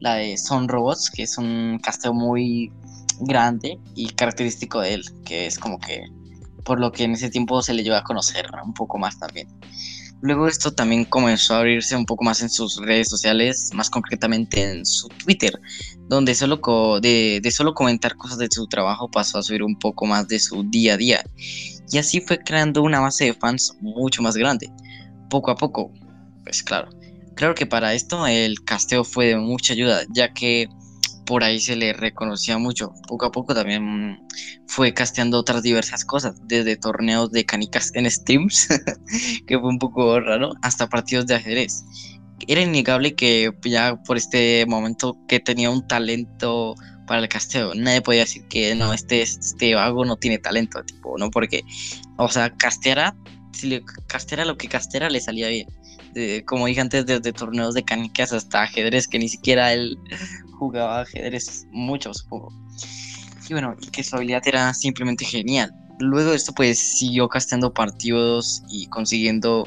la 0.00 0.16
de 0.16 0.36
Son 0.36 0.68
Robots, 0.68 1.10
que 1.10 1.22
es 1.22 1.38
un 1.38 1.80
casteo 1.82 2.12
muy 2.12 2.70
grande 3.20 3.78
y 3.94 4.10
característico 4.10 4.80
de 4.82 4.94
él, 4.94 5.04
que 5.24 5.46
es 5.46 5.58
como 5.58 5.78
que 5.78 6.02
por 6.62 6.78
lo 6.78 6.92
que 6.92 7.04
en 7.04 7.12
ese 7.12 7.30
tiempo 7.30 7.62
se 7.62 7.72
le 7.72 7.82
llevó 7.82 7.96
a 7.96 8.04
conocer 8.04 8.46
un 8.62 8.74
poco 8.74 8.98
más 8.98 9.18
también. 9.18 9.48
Luego 10.20 10.48
esto 10.48 10.72
también 10.72 11.04
comenzó 11.04 11.54
a 11.54 11.58
abrirse 11.58 11.94
un 11.94 12.04
poco 12.04 12.24
más 12.24 12.42
en 12.42 12.50
sus 12.50 12.76
redes 12.84 13.08
sociales, 13.08 13.70
más 13.72 13.88
concretamente 13.88 14.62
en 14.62 14.84
su 14.84 15.08
Twitter, 15.08 15.60
donde 16.08 16.34
solo 16.34 16.60
de, 17.00 17.40
de, 17.40 17.50
solo 17.52 17.72
comentar 17.72 18.16
cosas 18.16 18.38
de 18.38 18.48
su 18.50 18.66
trabajo 18.66 19.08
pasó 19.10 19.38
a 19.38 19.42
subir 19.42 19.62
un 19.62 19.78
poco 19.78 20.06
más 20.06 20.26
de 20.26 20.40
su 20.40 20.64
día 20.64 20.94
a 20.94 20.96
día. 20.96 21.24
Y 21.90 21.98
así 21.98 22.20
fue 22.20 22.38
creando 22.38 22.82
una 22.82 23.00
base 23.00 23.26
de 23.26 23.34
fans 23.34 23.76
mucho 23.80 24.22
más 24.22 24.36
grande, 24.36 24.70
poco 25.30 25.52
a 25.52 25.56
poco. 25.56 25.92
Pues 26.42 26.64
claro, 26.64 26.88
claro 27.36 27.54
que 27.54 27.66
para 27.66 27.94
esto 27.94 28.26
el 28.26 28.64
casteo 28.64 29.04
fue 29.04 29.26
de 29.26 29.36
mucha 29.36 29.72
ayuda, 29.72 30.02
ya 30.10 30.32
que 30.34 30.68
por 31.28 31.44
ahí 31.44 31.60
se 31.60 31.76
le 31.76 31.92
reconocía 31.92 32.56
mucho. 32.56 32.94
Poco 33.06 33.26
a 33.26 33.30
poco 33.30 33.54
también 33.54 34.26
fue 34.66 34.94
casteando 34.94 35.38
otras 35.38 35.62
diversas 35.62 36.02
cosas, 36.06 36.36
desde 36.46 36.76
torneos 36.76 37.30
de 37.32 37.44
canicas 37.44 37.90
en 37.94 38.10
Steams, 38.10 38.66
que 39.46 39.58
fue 39.58 39.68
un 39.68 39.78
poco 39.78 40.18
raro, 40.20 40.54
hasta 40.62 40.88
partidos 40.88 41.26
de 41.26 41.34
ajedrez. 41.34 41.84
Era 42.46 42.62
innegable 42.62 43.14
que 43.14 43.52
ya 43.62 44.02
por 44.04 44.16
este 44.16 44.64
momento 44.66 45.18
que 45.28 45.38
tenía 45.38 45.68
un 45.68 45.86
talento 45.86 46.74
para 47.06 47.20
el 47.20 47.28
casteo. 47.28 47.74
Nadie 47.74 48.00
podía 48.00 48.20
decir 48.20 48.48
que 48.48 48.74
no, 48.74 48.94
este, 48.94 49.20
este 49.20 49.74
vago 49.74 50.06
no 50.06 50.16
tiene 50.16 50.38
talento, 50.38 50.82
tipo, 50.82 51.18
¿no? 51.18 51.30
Porque, 51.30 51.62
o 52.16 52.30
sea, 52.30 52.48
casteara, 52.56 53.14
si 53.52 53.66
le 53.68 53.84
lo 54.46 54.56
que 54.56 54.68
casteara 54.68 55.10
le 55.10 55.20
salía 55.20 55.48
bien. 55.48 55.66
como 56.46 56.66
dije 56.66 56.80
antes, 56.80 57.04
desde 57.04 57.34
torneos 57.34 57.74
de 57.74 57.84
canicas 57.84 58.32
hasta 58.32 58.62
ajedrez, 58.62 59.06
que 59.08 59.18
ni 59.18 59.28
siquiera 59.28 59.74
él 59.74 59.98
jugaba 60.58 61.00
ajedrez 61.02 61.66
mucho, 61.70 62.12
supongo. 62.12 62.52
Y 63.48 63.52
bueno, 63.52 63.76
y 63.80 63.86
que 63.86 64.04
su 64.04 64.16
habilidad 64.16 64.42
era 64.46 64.74
simplemente 64.74 65.24
genial. 65.24 65.72
Luego 66.00 66.30
de 66.30 66.36
esto, 66.36 66.52
pues 66.52 66.78
siguió 66.78 67.28
casteando 67.28 67.72
partidos 67.72 68.62
y 68.68 68.86
consiguiendo 68.86 69.66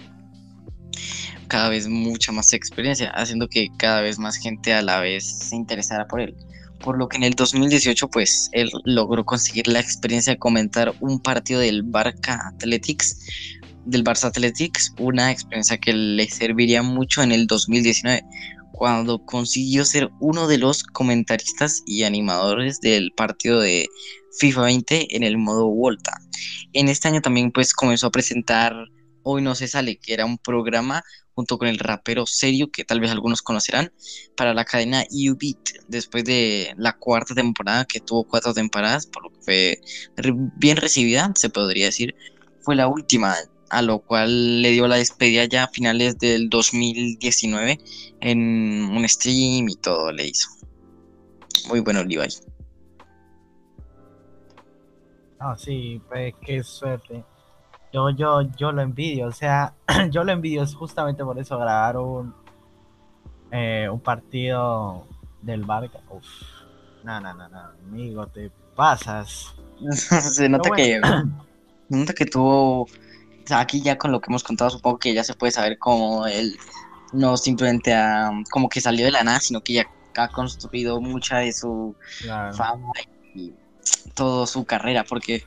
cada 1.48 1.70
vez 1.70 1.88
mucha 1.88 2.32
más 2.32 2.54
experiencia, 2.54 3.10
haciendo 3.10 3.48
que 3.50 3.68
cada 3.78 4.02
vez 4.02 4.18
más 4.20 4.38
gente 4.38 4.74
a 4.74 4.82
la 4.82 5.00
vez 5.02 5.26
se 5.26 5.56
interesara 5.56 6.08
por 6.08 6.22
él. 6.22 6.36
Por 6.80 6.98
lo 6.98 7.10
que 7.10 7.18
en 7.18 7.24
el 7.24 7.34
2018, 7.34 8.08
pues 8.10 8.50
él 8.54 8.72
logró 8.86 9.26
conseguir 9.26 9.68
la 9.68 9.80
experiencia 9.80 10.34
de 10.34 10.40
comentar 10.40 10.94
un 11.00 11.20
partido 11.20 11.60
del 11.60 11.84
Barca 11.84 12.40
Athletics, 12.48 13.20
del 13.86 14.04
Barça 14.04 14.26
Athletics, 14.26 14.94
una 14.98 15.32
experiencia 15.32 15.78
que 15.78 15.94
le 15.94 16.30
serviría 16.30 16.84
mucho 16.84 17.22
en 17.22 17.32
el 17.32 17.48
2019, 17.48 18.24
cuando 18.72 19.24
consiguió 19.26 19.86
ser 19.86 20.10
uno 20.20 20.48
de 20.48 20.58
los 20.58 20.84
comentaristas 20.84 21.84
y 21.86 22.04
animadores 22.04 22.80
del 22.82 23.12
partido 23.16 23.60
de 23.60 23.88
FIFA 24.40 24.62
20 24.62 25.16
en 25.16 25.24
el 25.24 25.38
modo 25.38 25.68
Volta. 25.68 26.14
En 26.74 26.88
este 26.88 27.08
año 27.08 27.22
también 27.22 27.52
pues 27.52 27.74
comenzó 27.74 28.08
a 28.08 28.12
presentar 28.12 28.74
Hoy 29.24 29.42
no 29.42 29.56
se 29.56 29.68
sale, 29.68 29.98
que 29.98 30.14
era 30.14 30.26
un 30.26 30.38
programa 30.38 31.04
junto 31.34 31.58
con 31.58 31.68
el 31.68 31.80
rapero 31.80 32.26
Serio, 32.26 32.72
que 32.72 32.84
tal 32.84 33.00
vez 33.00 33.12
algunos 33.12 33.42
conocerán, 33.42 33.94
para 34.36 34.54
la 34.54 34.66
cadena 34.66 35.06
UBeat, 35.12 35.86
después 35.88 36.24
de 36.24 36.74
la 36.78 36.98
cuarta 36.98 37.36
temporada, 37.36 37.86
que 37.86 38.00
tuvo 38.00 38.24
cuatro 38.24 38.54
temporadas, 38.54 39.06
por 39.08 39.24
lo 39.24 39.30
que 39.30 39.40
fue 39.42 39.82
bien 40.58 40.78
recibida, 40.78 41.32
se 41.36 41.50
podría 41.50 41.86
decir, 41.86 42.16
fue 42.62 42.76
la 42.76 42.88
última 42.88 43.36
a 43.72 43.82
lo 43.82 44.00
cual 44.00 44.62
le 44.62 44.72
dio 44.72 44.86
la 44.88 44.98
despedida 44.98 45.46
ya 45.46 45.64
a 45.64 45.68
finales 45.70 46.20
del 46.20 46.50
2019 46.50 47.80
en 48.20 48.40
un 48.92 49.08
stream 49.08 49.70
y 49.70 49.76
todo 49.78 50.12
le 50.12 50.28
hizo. 50.28 50.50
Muy 51.70 51.80
bueno, 51.80 52.04
Levi. 52.04 52.28
Ah, 55.40 55.56
sí, 55.58 56.02
pues 56.10 56.36
qué 56.42 56.62
suerte. 56.64 57.24
Yo, 57.94 58.10
yo, 58.10 58.42
yo 58.58 58.74
lo 58.74 58.82
envidio, 58.82 59.28
o 59.28 59.32
sea, 59.32 59.74
yo 60.12 60.24
lo 60.26 60.34
envidio 60.34 60.66
justamente 60.68 61.24
por 61.24 61.40
eso 61.40 61.58
grabar 61.58 61.98
un, 61.98 62.34
eh, 63.52 63.88
un 63.90 64.02
partido 64.02 65.08
del 65.42 65.64
Barca. 65.64 66.00
Uf, 66.10 66.26
no, 67.04 67.22
no, 67.22 67.34
no, 67.34 67.48
no, 67.48 67.60
amigo, 67.88 68.28
te 68.28 68.52
pasas. 68.76 69.56
se 69.92 70.50
nota 70.50 70.72
que, 70.72 71.00
nota 71.88 72.14
que 72.14 72.26
tuvo 72.26 72.88
aquí 73.50 73.82
ya 73.82 73.98
con 73.98 74.12
lo 74.12 74.20
que 74.22 74.28
hemos 74.32 74.44
contado, 74.44 74.70
supongo 74.70 75.00
que 75.00 75.14
ya 75.14 75.24
se 75.24 75.34
puede 75.36 75.52
saber 75.52 75.78
cómo 75.80 76.28
él 76.28 76.58
no 77.14 77.38
simplemente 77.38 77.94
ha, 77.94 78.32
como 78.52 78.70
que 78.70 78.82
salió 78.82 79.06
de 79.06 79.12
la 79.12 79.24
nada, 79.24 79.40
sino 79.40 79.62
que 79.62 79.74
ya 79.74 79.86
ha 80.18 80.30
construido 80.30 81.02
mucha 81.02 81.40
de 81.40 81.54
su 81.54 81.96
Claro. 82.22 82.58
fama 82.58 82.92
y 83.34 83.54
toda 84.16 84.48
su 84.48 84.66
carrera, 84.66 85.04
porque 85.08 85.44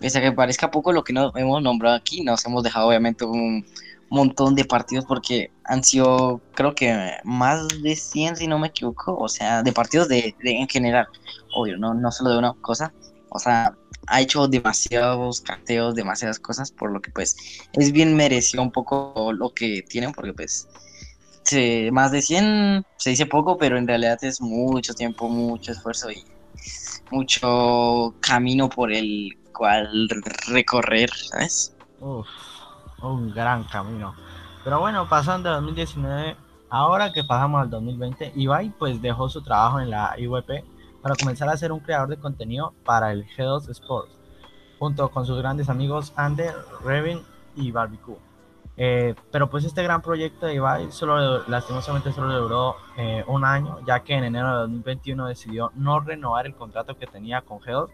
pese 0.00 0.18
a 0.18 0.22
que 0.22 0.32
parezca 0.32 0.70
poco 0.70 0.92
lo 0.92 1.04
que 1.04 1.12
no 1.12 1.32
hemos 1.36 1.62
nombrado 1.62 1.96
aquí, 1.96 2.22
nos 2.22 2.44
hemos 2.46 2.62
dejado 2.62 2.88
obviamente 2.88 3.24
un 3.24 3.64
montón 4.10 4.54
de 4.54 4.64
partidos 4.64 5.04
porque 5.06 5.48
han 5.64 5.84
sido, 5.84 6.42
creo 6.54 6.74
que 6.74 7.12
más 7.24 7.68
de 7.82 7.96
100 7.96 8.36
si 8.36 8.46
no 8.46 8.58
me 8.58 8.68
equivoco, 8.68 9.16
o 9.16 9.28
sea, 9.28 9.62
de 9.62 9.72
partidos 9.72 10.08
de, 10.08 10.34
de- 10.42 10.52
en 10.60 10.68
general, 10.68 11.06
obvio, 11.54 11.76
no, 11.78 11.94
no 11.94 12.10
solo 12.12 12.30
de 12.30 12.38
una 12.38 12.54
cosa, 12.60 12.94
o 13.30 13.38
sea, 13.38 13.74
ha 14.10 14.20
hecho 14.20 14.48
demasiados 14.48 15.40
carteos, 15.40 15.94
demasiadas 15.94 16.38
cosas, 16.38 16.70
por 16.70 16.90
lo 16.92 17.00
que 17.00 17.10
pues 17.10 17.36
es 17.72 17.92
bien 17.92 18.16
merecido 18.16 18.62
un 18.62 18.72
poco 18.72 19.32
lo 19.32 19.50
que 19.50 19.82
tienen, 19.82 20.12
porque 20.12 20.32
pues 20.32 20.68
más 21.92 22.12
de 22.12 22.20
100 22.20 22.84
se 22.96 23.10
dice 23.10 23.24
poco, 23.24 23.56
pero 23.56 23.78
en 23.78 23.86
realidad 23.86 24.18
es 24.22 24.40
mucho 24.40 24.92
tiempo, 24.94 25.28
mucho 25.28 25.72
esfuerzo 25.72 26.10
y 26.10 26.22
mucho 27.10 28.14
camino 28.20 28.68
por 28.68 28.92
el 28.92 29.38
cual 29.52 30.08
recorrer, 30.48 31.10
¿sabes? 31.10 31.74
Uf, 32.00 32.26
un 33.02 33.32
gran 33.32 33.64
camino. 33.64 34.14
Pero 34.62 34.80
bueno, 34.80 35.08
pasando 35.08 35.48
de 35.48 35.54
2019, 35.54 36.36
ahora 36.68 37.12
que 37.12 37.24
pasamos 37.24 37.62
al 37.62 37.70
2020, 37.70 38.32
Ibai 38.36 38.70
pues 38.78 39.00
dejó 39.00 39.30
su 39.30 39.42
trabajo 39.42 39.80
en 39.80 39.88
la 39.88 40.14
IWP 40.18 40.50
para 41.02 41.14
comenzar 41.14 41.48
a 41.48 41.56
ser 41.56 41.72
un 41.72 41.80
creador 41.80 42.08
de 42.08 42.18
contenido 42.18 42.74
para 42.84 43.12
el 43.12 43.26
G2 43.26 43.68
Sports, 43.70 44.18
junto 44.78 45.10
con 45.10 45.26
sus 45.26 45.38
grandes 45.38 45.68
amigos 45.68 46.12
Ander, 46.16 46.54
Revin 46.84 47.22
y 47.56 47.70
Barbecue. 47.70 48.16
Eh, 48.80 49.16
pero 49.32 49.50
pues 49.50 49.64
este 49.64 49.82
gran 49.82 50.02
proyecto 50.02 50.46
de 50.46 50.54
Ibai 50.54 50.92
solo, 50.92 51.42
lastimosamente 51.48 52.12
solo 52.12 52.40
duró 52.40 52.76
eh, 52.96 53.24
un 53.26 53.44
año, 53.44 53.80
ya 53.84 54.04
que 54.04 54.14
en 54.14 54.22
enero 54.22 54.52
de 54.52 54.60
2021 54.60 55.26
decidió 55.26 55.72
no 55.74 55.98
renovar 55.98 56.46
el 56.46 56.54
contrato 56.54 56.96
que 56.96 57.08
tenía 57.08 57.40
con 57.40 57.58
G2, 57.58 57.88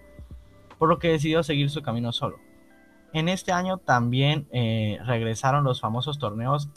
por 0.79 0.91
lo 0.91 0.99
que 0.99 1.09
decidió 1.09 1.43
seguir 1.43 1.71
su 1.71 1.81
camino 1.81 2.13
solo. 2.13 2.37
En 3.15 3.31
este 3.31 3.53
año 3.53 3.79
también 3.79 4.47
eh, 4.53 4.99
regresaron 5.07 5.65
los 5.65 5.81
famosos 5.81 6.19
torneos 6.19 6.69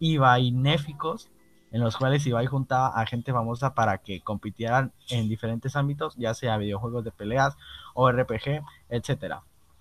Ibainéficos, 0.00 1.30
en 1.72 1.80
los 1.80 1.96
cuales 1.96 2.26
Ibai 2.26 2.46
juntaba 2.46 2.88
a 2.88 3.06
gente 3.06 3.32
famosa 3.32 3.74
para 3.74 3.98
que 3.98 4.20
compitieran 4.20 4.92
en 5.10 5.28
diferentes 5.28 5.74
ámbitos, 5.74 6.14
ya 6.16 6.34
sea 6.34 6.58
videojuegos 6.58 7.04
de 7.04 7.10
peleas 7.10 7.56
o 7.94 8.10
RPG, 8.10 8.62
etc. 8.90 9.36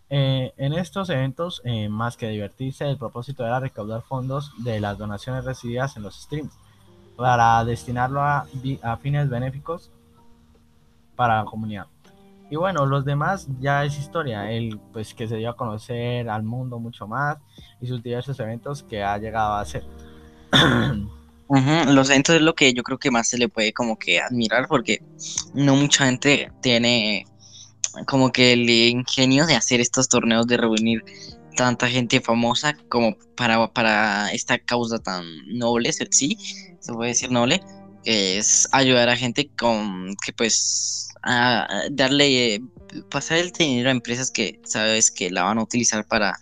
en 0.09 0.73
estos 0.73 1.09
eventos, 1.09 1.61
eh, 1.63 1.89
más 1.89 2.17
que 2.17 2.29
divertirse, 2.29 2.89
el 2.89 2.97
propósito 2.97 3.45
era 3.45 3.59
recaudar 3.59 4.01
fondos 4.01 4.51
de 4.63 4.79
las 4.79 4.97
donaciones 4.97 5.45
recibidas 5.45 5.95
en 5.97 6.03
los 6.03 6.21
streams 6.21 6.53
para 7.15 7.63
destinarlo 7.65 8.21
a, 8.21 8.47
a 8.81 8.97
fines 8.97 9.29
benéficos 9.29 9.91
para 11.15 11.37
la 11.37 11.45
comunidad. 11.45 11.87
Y 12.49 12.57
bueno, 12.57 12.85
los 12.85 13.05
demás 13.05 13.47
ya 13.61 13.85
es 13.85 13.97
historia. 13.97 14.51
Él, 14.51 14.77
pues, 14.91 15.13
que 15.13 15.25
se 15.25 15.37
dio 15.37 15.51
a 15.51 15.55
conocer 15.55 16.29
al 16.29 16.43
mundo 16.43 16.79
mucho 16.79 17.07
más 17.07 17.37
y 17.79 17.87
sus 17.87 18.03
diversos 18.03 18.37
eventos 18.41 18.83
que 18.83 19.01
ha 19.01 19.17
llegado 19.17 19.53
a 19.53 19.61
hacer. 19.61 19.85
Ujú, 21.51 21.91
Los 21.91 22.09
eventos 22.09 22.35
es 22.35 22.41
lo 22.41 22.55
que 22.55 22.73
yo 22.73 22.81
creo 22.81 22.97
que 22.97 23.11
más 23.11 23.27
se 23.27 23.37
le 23.37 23.49
puede 23.49 23.73
como 23.73 23.97
que 23.97 24.21
admirar 24.21 24.67
porque 24.69 24.99
no 25.53 25.75
mucha 25.75 26.05
gente 26.05 26.49
tiene 26.61 27.25
como 28.07 28.31
que 28.31 28.53
el 28.53 28.69
ingenio 28.69 29.45
de 29.45 29.55
hacer 29.55 29.81
estos 29.81 30.07
torneos 30.07 30.47
de 30.47 30.55
reunir 30.55 31.03
tanta 31.57 31.89
gente 31.89 32.21
famosa 32.21 32.73
como 32.87 33.17
para, 33.35 33.67
para 33.67 34.31
esta 34.31 34.59
causa 34.59 34.97
tan 34.99 35.25
noble, 35.47 35.91
sí, 35.91 36.37
se 36.79 36.93
puede 36.93 37.09
decir 37.09 37.31
noble, 37.31 37.59
que 38.05 38.37
es 38.37 38.69
ayudar 38.71 39.09
a 39.09 39.17
gente 39.17 39.51
con 39.57 40.15
que 40.25 40.31
pues 40.31 41.09
a 41.21 41.67
darle, 41.91 42.61
pasar 43.09 43.39
el 43.39 43.51
dinero 43.51 43.89
a 43.89 43.91
empresas 43.91 44.31
que 44.31 44.57
sabes 44.63 45.11
que 45.11 45.29
la 45.29 45.43
van 45.43 45.57
a 45.57 45.63
utilizar 45.63 46.07
para 46.07 46.37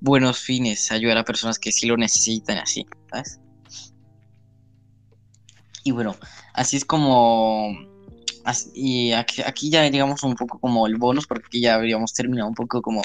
buenos 0.00 0.38
fines, 0.38 0.92
ayudar 0.92 1.16
a 1.16 1.24
personas 1.24 1.58
que 1.58 1.72
sí 1.72 1.86
lo 1.86 1.96
necesitan 1.96 2.58
así, 2.58 2.84
¿sabes? 3.10 3.40
Y 5.84 5.92
bueno, 5.92 6.16
así 6.54 6.76
es 6.76 6.84
como. 6.84 7.76
y 8.74 9.12
aquí, 9.12 9.70
ya 9.70 9.82
digamos 9.82 10.22
un 10.22 10.34
poco 10.34 10.58
como 10.58 10.86
el 10.86 10.96
bonus, 10.96 11.26
porque 11.26 11.60
ya 11.60 11.74
habríamos 11.74 12.12
terminado 12.12 12.48
un 12.48 12.54
poco 12.54 12.82
como 12.82 13.02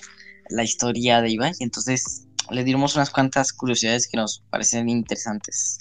la 0.50 0.64
historia 0.64 1.22
de 1.22 1.30
Ibai. 1.30 1.54
Entonces, 1.60 2.28
le 2.52 2.64
dimos 2.64 2.96
unas 2.96 3.10
cuantas 3.10 3.54
curiosidades 3.54 4.08
que 4.08 4.18
nos 4.18 4.44
parecen 4.50 4.90
interesantes. 4.90 5.80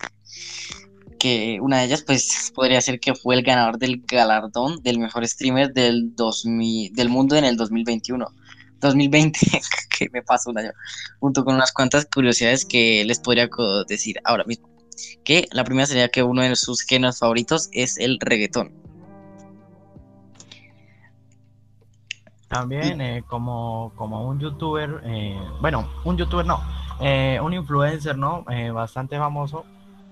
Que 1.19 1.59
una 1.61 1.79
de 1.79 1.87
ellas, 1.87 2.03
pues, 2.03 2.53
podría 2.55 2.81
ser 2.81 3.01
que 3.01 3.15
fue 3.15 3.35
el 3.35 3.43
ganador 3.43 3.79
del 3.79 4.03
galardón 4.07 4.83
del 4.83 4.99
mejor 4.99 5.27
streamer 5.27 5.73
del, 5.73 6.15
2000, 6.15 6.93
del 6.93 7.09
mundo 7.09 7.37
en 7.37 7.45
el 7.45 7.57
2021. 7.57 8.27
2020, 8.81 9.41
que 9.99 10.11
me 10.13 10.23
pasó 10.23 10.51
un 10.51 10.59
año, 10.59 10.73
junto 11.19 11.43
con 11.45 11.55
unas 11.55 11.73
cuantas 11.73 12.07
curiosidades 12.13 12.67
que 12.67 13.03
les 13.07 13.19
podría 13.19 13.49
decir 13.89 14.17
ahora 14.25 14.45
mismo 14.45 14.74
que 15.25 15.47
la 15.53 15.65
primera 15.65 15.87
sería 15.87 16.09
que 16.09 16.23
uno 16.23 16.43
de 16.43 16.57
sus 16.57 16.83
géneros 16.83 17.19
favoritos 17.19 17.69
es 17.73 17.99
el 17.99 18.19
reggaetón. 18.21 18.73
También 22.49 23.01
eh, 23.01 23.25
como, 23.27 23.93
como 23.97 24.29
un 24.29 24.39
youtuber, 24.39 25.01
eh, 25.05 25.37
bueno, 25.61 25.89
un 26.05 26.17
youtuber 26.17 26.47
no, 26.47 26.61
eh, 27.01 27.41
un 27.43 27.53
influencer, 27.53 28.17
¿no? 28.17 28.45
Bastante 28.73 29.19
famoso 29.19 29.65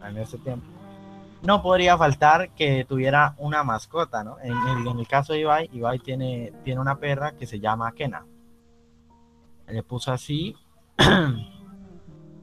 en 0.05 0.19
ese 0.19 0.39
tiempo. 0.39 0.67
No 1.43 1.63
podría 1.63 1.97
faltar 1.99 2.51
que 2.51 2.85
tuviera 2.85 3.35
una 3.39 3.63
mascota, 3.65 4.23
¿no? 4.25 4.39
En, 4.41 4.53
el- 4.57 4.87
en 4.87 4.99
el 4.99 5.07
caso 5.09 5.33
de 5.33 5.41
Ibai, 5.41 5.71
Ibai 5.73 5.99
tiene, 5.99 6.53
tiene 6.65 6.81
una 6.81 6.99
perra 6.99 7.33
que 7.33 7.47
se 7.47 7.61
llama 7.61 7.93
Kena. 7.93 8.25
Le 9.69 9.83
puso 9.83 10.13
así. 10.13 10.57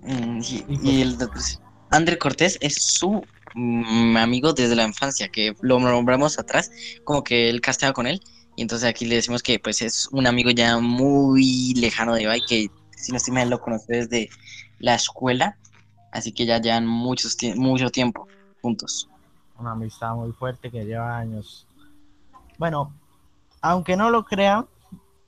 Mm, 0.01 0.39
y, 0.39 0.65
Y 0.81 0.89
y 0.91 1.01
el 1.01 1.17
pues, 1.17 1.61
André 1.91 2.17
Cortés 2.17 2.57
es 2.61 2.75
su 2.75 3.25
mm, 3.55 4.17
amigo 4.17 4.53
desde 4.53 4.75
la 4.75 4.83
infancia, 4.83 5.29
que 5.29 5.55
lo 5.61 5.79
nombramos 5.79 6.37
atrás, 6.37 6.71
como 7.03 7.23
que 7.23 7.49
él 7.49 7.61
casteaba 7.61 7.93
con 7.93 8.07
él. 8.07 8.21
Y 8.55 8.61
entonces 8.61 8.89
aquí 8.89 9.05
le 9.05 9.15
decimos 9.15 9.41
que 9.41 9.57
pues 9.59 9.81
es 9.81 10.07
un 10.11 10.27
amigo 10.27 10.51
ya 10.51 10.79
muy 10.79 11.73
lejano 11.75 12.13
de 12.13 12.23
Ibai, 12.23 12.41
que 12.47 12.69
si 12.95 13.11
no 13.11 13.17
estoy 13.17 13.33
mal 13.33 13.49
lo 13.49 13.61
conoce 13.61 13.85
desde 13.87 14.29
la 14.79 14.95
escuela, 14.95 15.57
así 16.11 16.31
que 16.33 16.45
ya 16.45 16.59
llevan 16.59 16.85
muchos 16.85 17.37
mucho 17.55 17.89
tiempo 17.89 18.27
juntos. 18.61 19.07
una 19.57 19.71
amistad 19.71 20.13
muy 20.15 20.31
fuerte 20.33 20.69
que 20.69 20.85
lleva 20.85 21.17
años. 21.17 21.65
Bueno, 22.57 22.93
aunque 23.61 23.95
no 23.95 24.09
lo 24.09 24.25
crean, 24.25 24.67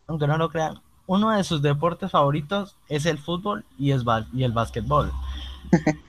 aunque 0.07 0.27
no 0.27 0.37
lo 0.37 0.49
crean, 0.49 0.81
uno 1.07 1.31
de 1.31 1.43
sus 1.43 1.61
deportes 1.61 2.11
favoritos 2.11 2.75
es 2.89 3.05
el 3.05 3.17
fútbol 3.17 3.65
y, 3.77 3.91
es 3.91 4.03
y 4.33 4.43
el 4.43 4.51
básquetbol. 4.51 5.11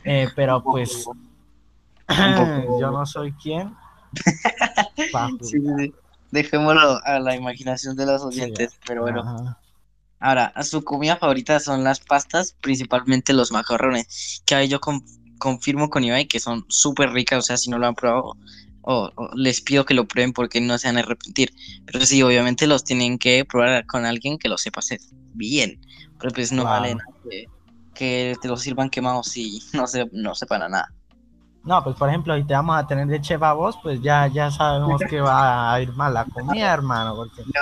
Eh, 0.05 0.29
pero 0.35 0.62
pues 0.62 1.05
yo 2.81 2.91
no 2.91 3.07
soy 3.07 3.33
quien. 3.35 3.75
Sí, 4.97 5.38
sí, 5.41 5.59
sí. 5.79 5.95
Dejémoslo 6.31 7.01
a 7.05 7.19
la 7.19 7.37
imaginación 7.37 7.97
de 7.97 8.07
los 8.07 8.23
oyentes, 8.23 8.79
pero 8.87 9.03
bueno. 9.03 9.21
Ajá. 9.21 9.59
Ahora, 10.19 10.53
su 10.62 10.83
comida 10.85 11.17
favorita 11.17 11.59
son 11.61 11.85
las 11.85 12.01
pastas, 12.01 12.55
principalmente 12.61 13.33
los 13.33 13.51
macarrones, 13.53 14.43
que 14.47 14.55
ahí 14.55 14.69
yo 14.69 14.81
con- 14.81 15.05
confirmo 15.38 15.91
con 15.91 16.05
Ibai 16.05 16.27
que 16.29 16.38
son 16.41 16.65
súper 16.69 17.11
ricas, 17.11 17.38
o 17.41 17.43
sea, 17.43 17.57
si 17.57 17.71
no 17.71 17.79
lo 17.79 17.87
han 17.88 17.95
probado, 17.97 18.37
o, 18.83 19.11
o 19.17 19.31
les 19.35 19.61
pido 19.61 19.85
que 19.85 19.95
lo 19.95 20.07
prueben 20.07 20.33
porque 20.33 20.61
no 20.61 20.79
se 20.79 20.87
van 20.88 20.97
a 20.97 21.01
arrepentir. 21.01 21.53
Pero 21.85 22.07
sí, 22.07 22.23
obviamente 22.23 22.67
los 22.67 22.85
tienen 22.85 23.19
que 23.19 23.45
probar 23.45 23.85
con 23.87 24.07
alguien 24.07 24.38
que 24.38 24.49
lo 24.49 24.57
sepa 24.59 24.79
hacer 24.81 25.01
bien, 25.33 25.81
pero 26.19 26.33
pues 26.33 26.53
no 26.53 26.62
Claro. 26.62 26.83
vale 26.83 26.95
nada 26.95 27.05
que, 27.29 27.45
que 27.94 28.37
te 28.40 28.48
lo 28.48 28.57
sirvan 28.57 28.90
quemados 28.90 29.37
y 29.37 29.61
no, 29.72 29.87
se, 29.87 30.09
no 30.12 30.35
sepan 30.35 30.62
a 30.62 30.68
nada. 30.68 30.92
No, 31.64 31.83
pues 31.85 31.94
por 31.96 32.09
ejemplo, 32.09 32.37
si 32.37 32.44
te 32.44 32.55
vamos 32.55 32.76
a 32.76 32.87
tener 32.87 33.07
de 33.07 33.20
chef 33.20 33.40
a 33.42 33.52
vos, 33.52 33.78
pues 33.83 34.00
ya, 34.02 34.26
ya 34.26 34.50
sabemos 34.50 35.00
que 35.09 35.20
va 35.20 35.72
a 35.72 35.81
ir 35.81 35.92
mal 35.92 36.12
la 36.12 36.24
comida, 36.24 36.72
hermano, 36.72 37.14
porque 37.14 37.42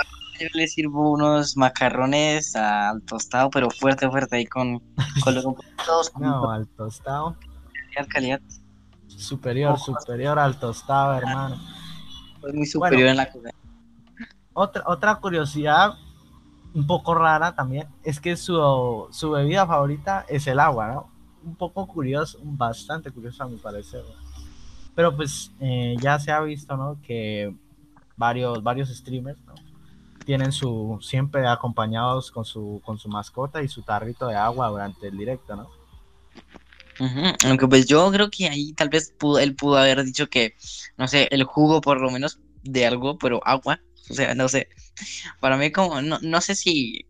Yo 0.41 0.47
le 0.55 0.67
sirvo 0.67 1.11
unos 1.11 1.55
macarrones 1.55 2.55
al 2.55 3.03
tostado, 3.03 3.51
pero 3.51 3.69
fuerte, 3.69 4.09
fuerte, 4.09 4.37
ahí 4.37 4.45
con, 4.47 4.79
con 5.23 5.35
los 5.35 5.45
todos 5.85 6.09
con 6.09 6.23
no, 6.23 6.49
al 6.49 6.67
tostado. 6.69 7.35
calidad, 7.93 8.07
calidad. 8.09 8.41
Superior, 9.05 9.77
superior 9.77 10.39
al 10.39 10.59
tostado, 10.59 11.13
hermano. 11.13 11.61
Es 12.47 12.55
muy 12.55 12.65
superior 12.65 13.09
en 13.09 13.17
la 13.17 13.31
comida. 13.31 13.51
Otra, 14.53 14.83
otra 14.87 15.15
curiosidad 15.17 15.93
un 16.73 16.87
poco 16.87 17.13
rara 17.13 17.53
también 17.55 17.87
es 18.03 18.19
que 18.19 18.37
su, 18.37 19.07
su 19.11 19.31
bebida 19.31 19.67
favorita 19.67 20.25
es 20.29 20.47
el 20.47 20.59
agua, 20.59 20.87
¿no? 20.87 21.09
Un 21.43 21.55
poco 21.55 21.87
curioso, 21.87 22.39
bastante 22.43 23.11
curioso 23.11 23.43
a 23.43 23.47
mi 23.47 23.57
parecer. 23.57 24.03
Pero 24.95 25.15
pues 25.15 25.51
eh, 25.59 25.95
ya 25.99 26.19
se 26.19 26.31
ha 26.31 26.39
visto, 26.41 26.77
¿no? 26.77 26.99
Que 27.01 27.53
varios, 28.15 28.61
varios 28.61 28.89
streamers, 28.89 29.39
¿no? 29.45 29.53
tienen 30.25 30.51
su, 30.51 30.99
siempre 31.01 31.47
acompañados 31.47 32.31
con 32.31 32.45
su, 32.45 32.81
con 32.85 32.97
su 32.97 33.09
mascota 33.09 33.61
y 33.63 33.67
su 33.67 33.81
tarrito 33.81 34.27
de 34.27 34.35
agua 34.35 34.69
durante 34.69 35.07
el 35.07 35.17
directo, 35.17 35.55
¿no? 35.55 35.69
Aunque 37.45 37.67
pues 37.67 37.87
yo 37.87 38.11
creo 38.11 38.29
que 38.29 38.47
ahí 38.47 38.73
tal 38.73 38.89
vez 38.89 39.13
pudo, 39.17 39.39
él 39.39 39.55
pudo 39.55 39.77
haber 39.77 40.03
dicho 40.03 40.27
que, 40.27 40.55
no 40.97 41.07
sé, 41.07 41.27
el 41.31 41.43
jugo 41.43 41.81
por 41.81 41.99
lo 41.99 42.11
menos 42.11 42.39
de 42.63 42.85
algo, 42.85 43.17
pero 43.17 43.41
agua, 43.43 43.79
o 44.09 44.13
sea, 44.13 44.35
no 44.35 44.47
sé. 44.47 44.69
Para 45.39 45.57
mí 45.57 45.71
como, 45.71 46.01
no, 46.01 46.19
no 46.21 46.41
sé 46.41 46.55
si 46.55 47.05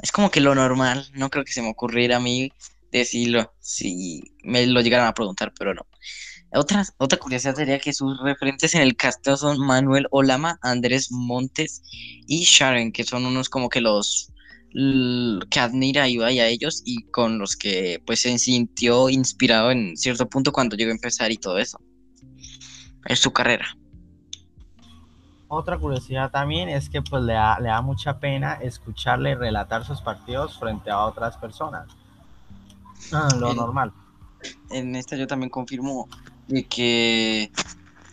es 0.00 0.12
como 0.12 0.30
que 0.30 0.40
lo 0.40 0.54
normal, 0.54 1.08
no 1.14 1.30
creo 1.30 1.44
que 1.44 1.52
se 1.52 1.62
me 1.62 1.70
ocurriera 1.70 2.16
a 2.16 2.20
mí 2.20 2.52
decirlo 2.92 3.52
si 3.60 4.22
me 4.42 4.66
lo 4.66 4.80
llegaran 4.80 5.06
a 5.06 5.14
preguntar, 5.14 5.52
pero 5.58 5.74
no. 5.74 5.86
Otra, 6.54 6.84
otra 6.96 7.18
curiosidad 7.18 7.56
sería 7.56 7.78
que 7.78 7.92
sus 7.92 8.18
referentes 8.22 8.74
en 8.74 8.80
el 8.80 8.96
casteo 8.96 9.36
son 9.36 9.58
Manuel 9.58 10.06
Olama, 10.10 10.58
Andrés 10.62 11.08
Montes 11.10 11.82
y 12.26 12.44
Sharon, 12.44 12.90
que 12.92 13.04
son 13.04 13.26
unos 13.26 13.50
como 13.50 13.68
que 13.68 13.82
los 13.82 14.32
que 14.70 15.60
admira 15.60 16.04
a 16.04 16.08
Ibai 16.08 16.40
a 16.40 16.46
ellos 16.46 16.82
y 16.84 17.02
con 17.10 17.38
los 17.38 17.56
que 17.56 18.02
pues 18.06 18.20
se 18.20 18.38
sintió 18.38 19.08
inspirado 19.08 19.70
en 19.70 19.96
cierto 19.96 20.28
punto 20.28 20.52
cuando 20.52 20.76
llegó 20.76 20.90
a 20.90 20.94
empezar 20.94 21.32
y 21.32 21.36
todo 21.36 21.58
eso. 21.58 21.78
Es 23.06 23.18
su 23.20 23.32
carrera. 23.32 23.76
Otra 25.48 25.78
curiosidad 25.78 26.30
también 26.30 26.68
es 26.68 26.90
que 26.90 27.00
pues 27.00 27.22
le 27.22 27.32
da, 27.32 27.58
le 27.58 27.68
da 27.68 27.80
mucha 27.80 28.18
pena 28.18 28.54
escucharle 28.54 29.34
relatar 29.34 29.84
sus 29.84 30.00
partidos 30.02 30.58
frente 30.58 30.90
a 30.90 31.04
otras 31.04 31.36
personas. 31.38 31.86
Ah, 33.12 33.28
lo 33.38 33.50
El- 33.50 33.56
normal. 33.56 33.92
En 34.70 34.94
esta 34.94 35.16
yo 35.16 35.26
también 35.26 35.50
confirmo 35.50 36.06
de 36.46 36.64
que 36.66 37.50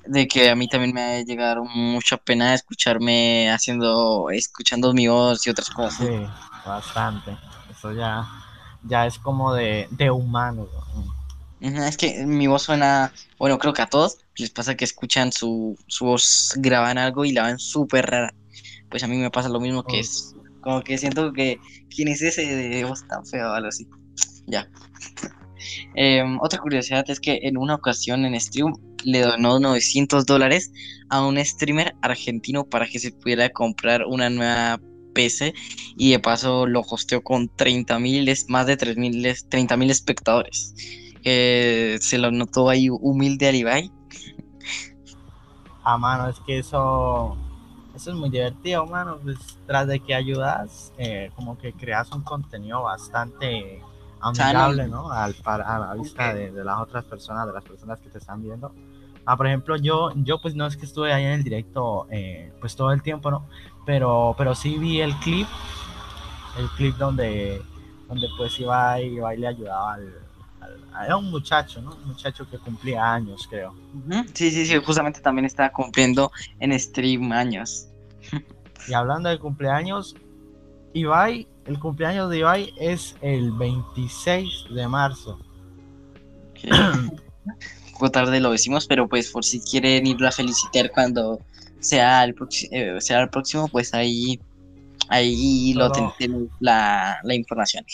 de 0.08 0.28
que 0.28 0.50
a 0.50 0.56
mí 0.56 0.68
también 0.68 0.94
me 0.94 1.02
ha 1.02 1.22
llegado 1.22 1.66
mucha 1.66 2.18
pena 2.18 2.54
escucharme 2.54 3.52
haciendo, 3.52 4.30
escuchando 4.30 4.94
mi 4.94 5.08
voz 5.08 5.46
y 5.46 5.50
otras 5.50 5.70
cosas. 5.70 6.08
Sí, 6.08 6.26
bastante. 6.66 7.38
Eso 7.72 7.92
ya, 7.92 8.26
ya 8.84 9.06
es 9.06 9.18
como 9.20 9.54
de, 9.54 9.88
de 9.92 10.12
humano. 10.12 10.68
¿no? 10.96 11.15
Es 11.62 11.98
que 11.98 12.26
mi 12.26 12.48
voz 12.48 12.64
suena, 12.64 13.14
bueno, 13.40 13.58
creo 13.58 13.74
que 13.74 13.82
a 13.82 13.88
todos 13.88 14.18
les 14.38 14.50
pasa 14.50 14.76
que 14.76 14.86
escuchan 14.86 15.32
su, 15.32 15.78
su 15.88 16.06
voz, 16.06 16.54
graban 16.58 16.98
algo 16.98 17.26
y 17.26 17.32
la 17.32 17.48
ven 17.48 17.60
súper 17.60 18.06
rara. 18.08 18.34
Pues 18.90 19.04
a 19.04 19.08
mí 19.08 19.18
me 19.18 19.32
pasa 19.32 19.50
lo 19.50 19.60
mismo 19.60 19.84
que 19.84 19.98
Oh. 19.98 20.00
es, 20.00 20.36
como 20.62 20.82
que 20.82 20.98
siento 20.98 21.32
que, 21.34 21.60
¿quién 21.90 22.08
es 22.08 22.22
ese 22.22 22.46
de 22.46 22.84
voz 22.84 23.08
tan 23.08 23.26
feo 23.26 23.50
o 23.50 23.54
algo 23.54 23.70
así? 23.70 23.88
Ya. 24.48 24.70
Em, 25.96 26.40
otra 26.42 26.60
curiosidad 26.60 27.06
es 27.10 27.20
que 27.20 27.40
en 27.44 27.58
una 27.58 27.76
ocasión 27.76 28.26
en 28.26 28.40
stream 28.40 28.74
le 29.04 29.22
donó 29.22 29.60
900 29.60 30.26
dólares 30.26 30.72
a 31.10 31.26
un 31.26 31.44
streamer 31.44 31.96
argentino 32.02 32.66
para 32.66 32.88
que 32.88 33.00
se 33.00 33.12
pudiera 33.12 33.50
comprar 33.50 34.04
una 34.06 34.30
nueva 34.30 34.80
PC 35.14 35.54
y 35.98 36.12
de 36.12 36.20
paso 36.20 36.68
lo 36.68 36.82
hosteó 36.82 37.22
con 37.24 37.48
30 37.56 37.98
mil, 38.00 38.32
más 38.50 38.68
de 38.68 38.78
3 38.78 38.98
mil, 38.98 39.36
30 39.50 39.78
mil 39.78 39.90
espectadores. 39.90 40.74
Eh, 41.26 41.98
se 42.02 42.18
lo 42.20 42.32
notó 42.32 42.70
ahí 42.70 42.90
humilde 42.90 43.48
al 43.50 43.56
Ibai. 43.56 43.92
A 45.84 45.98
mano, 45.98 46.28
es 46.30 46.40
que 46.40 46.60
eso, 46.60 47.38
eso 47.96 48.12
es 48.12 48.16
muy 48.18 48.30
divertido, 48.30 48.86
mano. 48.88 49.18
Pues 49.24 49.38
tras 49.68 49.88
de 49.88 50.00
que 50.00 50.16
ayudas, 50.16 50.92
eh, 50.98 51.32
como 51.36 51.58
que 51.58 51.74
creas 51.74 52.12
un 52.12 52.24
contenido 52.24 52.84
bastante 52.84 53.82
amigable, 54.20 54.88
¿no? 54.88 55.12
Al, 55.12 55.36
para, 55.36 55.76
a 55.76 55.80
la 55.80 55.94
vista 55.94 56.34
de, 56.34 56.52
de 56.52 56.64
las 56.64 56.80
otras 56.80 57.06
personas, 57.06 57.46
de 57.48 57.54
las 57.54 57.64
personas 57.64 58.00
que 58.00 58.10
te 58.10 58.18
están 58.18 58.42
viendo. 58.42 58.74
Ah, 59.26 59.38
por 59.38 59.48
ejemplo, 59.48 59.76
yo, 59.76 60.12
yo 60.16 60.40
pues 60.42 60.56
no 60.56 60.66
es 60.68 60.78
que 60.78 60.86
estuve 60.86 61.14
ahí 61.14 61.24
en 61.24 61.32
el 61.32 61.44
directo 61.44 62.08
eh, 62.12 62.52
pues 62.60 62.76
todo 62.76 62.92
el 62.92 63.02
tiempo, 63.04 63.30
¿no? 63.32 63.48
Pero, 63.86 64.34
pero 64.38 64.56
sí 64.56 64.78
vi 64.78 65.02
el 65.02 65.16
clip, 65.20 65.48
el 66.58 66.68
clip 66.70 66.96
donde, 66.98 67.62
donde 68.08 68.28
pues 68.38 68.60
iba 68.60 69.00
y 69.02 69.16
iba 69.16 69.34
y 69.34 69.38
le 69.38 69.48
ayudaba 69.48 69.94
al- 69.96 70.25
Era 71.04 71.18
un 71.18 71.30
muchacho, 71.30 71.82
¿no? 71.82 71.94
Un 71.96 72.08
muchacho 72.08 72.50
que 72.50 72.58
cumplía 72.58 73.14
años, 73.14 73.48
creo. 73.50 73.76
Sí, 74.34 74.52
sí, 74.52 74.66
sí, 74.66 74.78
justamente 74.84 75.20
también 75.22 75.46
está 75.46 75.72
cumpliendo 75.72 76.32
en 76.60 76.78
stream 76.80 77.32
años. 77.32 77.88
Y 78.88 78.94
hablando 78.94 79.30
de 79.30 79.38
cumpleaños, 79.40 80.16
Ibai, 80.94 81.48
el 81.66 81.80
cumpleaños 81.80 82.30
de 82.30 82.38
Ibai 82.40 82.74
es 82.78 83.16
el 83.22 83.52
26 83.52 84.66
de 84.74 84.88
marzo. 84.88 85.40
Un 86.64 87.92
poco 87.94 88.12
tarde 88.12 88.40
lo 88.40 88.52
decimos, 88.52 88.88
pero 88.88 89.08
pues 89.08 89.30
por 89.32 89.44
si 89.44 89.60
quieren 89.62 90.06
irlo 90.08 90.28
a 90.28 90.32
felicitar 90.32 90.92
cuando 90.92 91.40
sea 91.80 92.24
el, 92.24 92.36
eh, 92.72 92.96
sea 93.00 93.22
el 93.22 93.30
próximo, 93.30 93.68
pues 93.68 93.94
ahí, 93.94 94.40
ahí 95.10 95.74
lo 95.74 95.92
ten- 95.92 96.12
tienen 96.18 96.50
la, 96.60 97.20
la 97.24 97.36
información. 97.36 97.86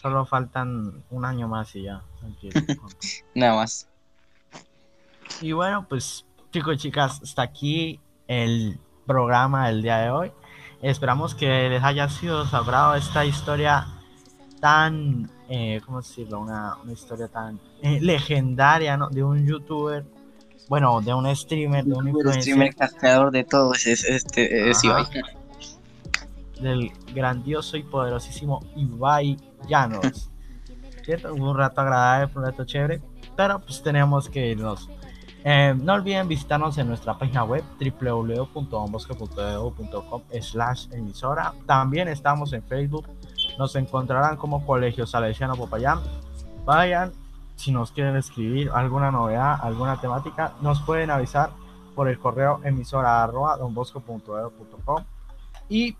Solo 0.00 0.24
faltan 0.26 1.02
un 1.10 1.24
año 1.24 1.48
más 1.48 1.74
y 1.74 1.82
ya. 1.84 2.02
Nada 3.34 3.54
más. 3.56 3.88
y 5.40 5.52
bueno, 5.52 5.86
pues 5.88 6.24
chicos 6.52 6.74
y 6.74 6.78
chicas, 6.78 7.20
hasta 7.22 7.42
aquí 7.42 8.00
el 8.28 8.78
programa 9.06 9.68
del 9.68 9.82
día 9.82 9.98
de 9.98 10.10
hoy. 10.10 10.32
Esperamos 10.82 11.34
que 11.34 11.68
les 11.68 11.82
haya 11.82 12.08
sido 12.08 12.44
de 12.44 12.50
su 12.50 12.56
agrado 12.56 12.94
esta 12.94 13.24
historia 13.24 13.86
tan, 14.60 15.30
eh, 15.48 15.80
¿cómo 15.84 15.98
decirlo? 16.02 16.40
Una, 16.40 16.76
una 16.82 16.92
historia 16.92 17.28
tan 17.28 17.58
eh, 17.82 17.98
legendaria, 18.00 18.96
¿no? 18.96 19.08
De 19.08 19.22
un 19.22 19.46
youtuber, 19.46 20.04
bueno, 20.68 21.00
de 21.00 21.14
un 21.14 21.34
streamer, 21.34 21.84
de 21.84 21.94
un 21.94 22.08
influencer. 22.08 22.42
streamer 22.42 22.74
cascador 22.74 23.30
de 23.32 23.44
todo 23.44 23.72
es, 23.74 23.86
es- 23.86 24.04
este, 24.04 24.70
es. 24.70 24.84
Ibai. 24.84 25.06
del 26.60 26.90
grandioso 27.14 27.76
y 27.76 27.82
poderosísimo 27.82 28.60
Ibai 28.76 29.36
Llanos. 29.68 30.30
¿Cierto? 31.04 31.34
Un 31.34 31.56
rato 31.56 31.80
agradable, 31.80 32.32
un 32.34 32.42
rato 32.44 32.64
chévere, 32.64 33.00
pero 33.36 33.60
pues 33.60 33.80
tenemos 33.82 34.28
que 34.28 34.48
irnos. 34.48 34.90
Eh, 35.44 35.76
no 35.80 35.94
olviden 35.94 36.26
visitarnos 36.26 36.76
en 36.78 36.88
nuestra 36.88 37.16
página 37.16 37.44
web 37.44 37.62
www.donbosco.edu.com 37.78 40.22
slash 40.40 40.88
emisora. 40.90 41.54
También 41.66 42.08
estamos 42.08 42.52
en 42.52 42.64
Facebook. 42.64 43.06
Nos 43.56 43.76
encontrarán 43.76 44.36
como 44.36 44.66
Colegio 44.66 45.06
Salesiano 45.06 45.54
Popayán. 45.54 46.00
Vayan, 46.64 47.12
si 47.54 47.70
nos 47.70 47.92
quieren 47.92 48.16
escribir 48.16 48.72
alguna 48.74 49.12
novedad, 49.12 49.60
alguna 49.62 50.00
temática, 50.00 50.54
nos 50.62 50.82
pueden 50.82 51.12
avisar 51.12 51.50
por 51.94 52.08
el 52.08 52.18
correo 52.18 52.60
emisora 52.64 53.30
y 55.68 55.96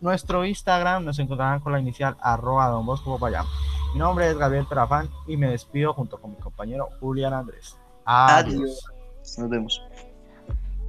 nuestro 0.00 0.44
Instagram 0.44 1.04
nos 1.04 1.18
encontrarán 1.18 1.60
con 1.60 1.72
la 1.72 1.80
inicial 1.80 2.16
arroba 2.20 2.68
Don 2.68 2.84
Bosco 2.86 3.12
Popayán. 3.12 3.46
Mi 3.92 4.00
nombre 4.00 4.30
es 4.30 4.36
Gabriel 4.36 4.66
Terafán 4.68 5.08
y 5.26 5.36
me 5.36 5.48
despido 5.48 5.94
junto 5.94 6.20
con 6.20 6.32
mi 6.32 6.36
compañero 6.36 6.90
Julián 7.00 7.32
Andrés. 7.32 7.78
Adiós. 8.04 8.54
Adiós. 8.54 9.38
Nos 9.38 9.50
vemos. 9.50 9.82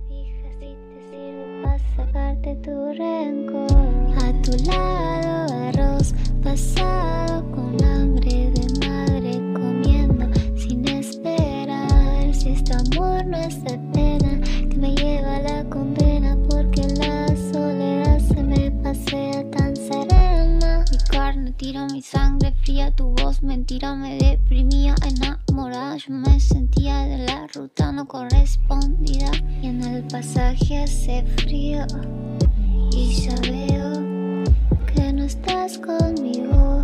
Fija 0.07 0.49
si 0.59 0.75
te 0.75 1.09
sirve 1.09 1.63
para 1.63 1.79
sacarte 1.95 2.55
tu 2.57 2.93
rencor. 2.93 3.97
A 4.23 4.41
tu 4.41 4.51
lado 4.69 5.53
arroz 5.69 6.13
pasado 6.43 7.49
con 7.51 7.83
hambre 7.83 8.51
de 8.51 8.87
madre 8.87 9.31
comiendo 9.53 10.25
sin 10.57 10.87
esperar. 10.87 12.33
Si 12.33 12.49
este 12.49 12.73
amor 12.73 13.25
no 13.25 13.37
es 13.37 13.57
eterna, 13.57 14.41
que 14.69 14.77
me 14.77 14.93
lleva 14.95 15.36
carne 21.57 21.73
tira 21.73 21.87
mi 21.91 22.01
sangre 22.01 22.53
fría, 22.63 22.91
tu 22.91 23.13
voz 23.15 23.41
mentira. 23.41 23.95
Me 23.95 24.17
deprimía, 24.17 24.95
enamorada 25.05 25.97
yo 25.97 26.13
me 26.13 26.39
sentía 26.39 26.99
de 27.05 27.17
la 27.19 27.47
ruta 27.47 27.91
no 27.91 28.07
correspondida. 28.07 29.31
Y 29.61 29.67
en 29.67 29.83
el 29.83 30.03
pasaje 30.03 30.83
hace 30.83 31.23
frío 31.37 31.85
y 32.91 33.13
ya 33.21 33.35
veo 33.41 34.43
que 34.93 35.13
no 35.13 35.23
estás 35.23 35.77
conmigo, 35.77 36.83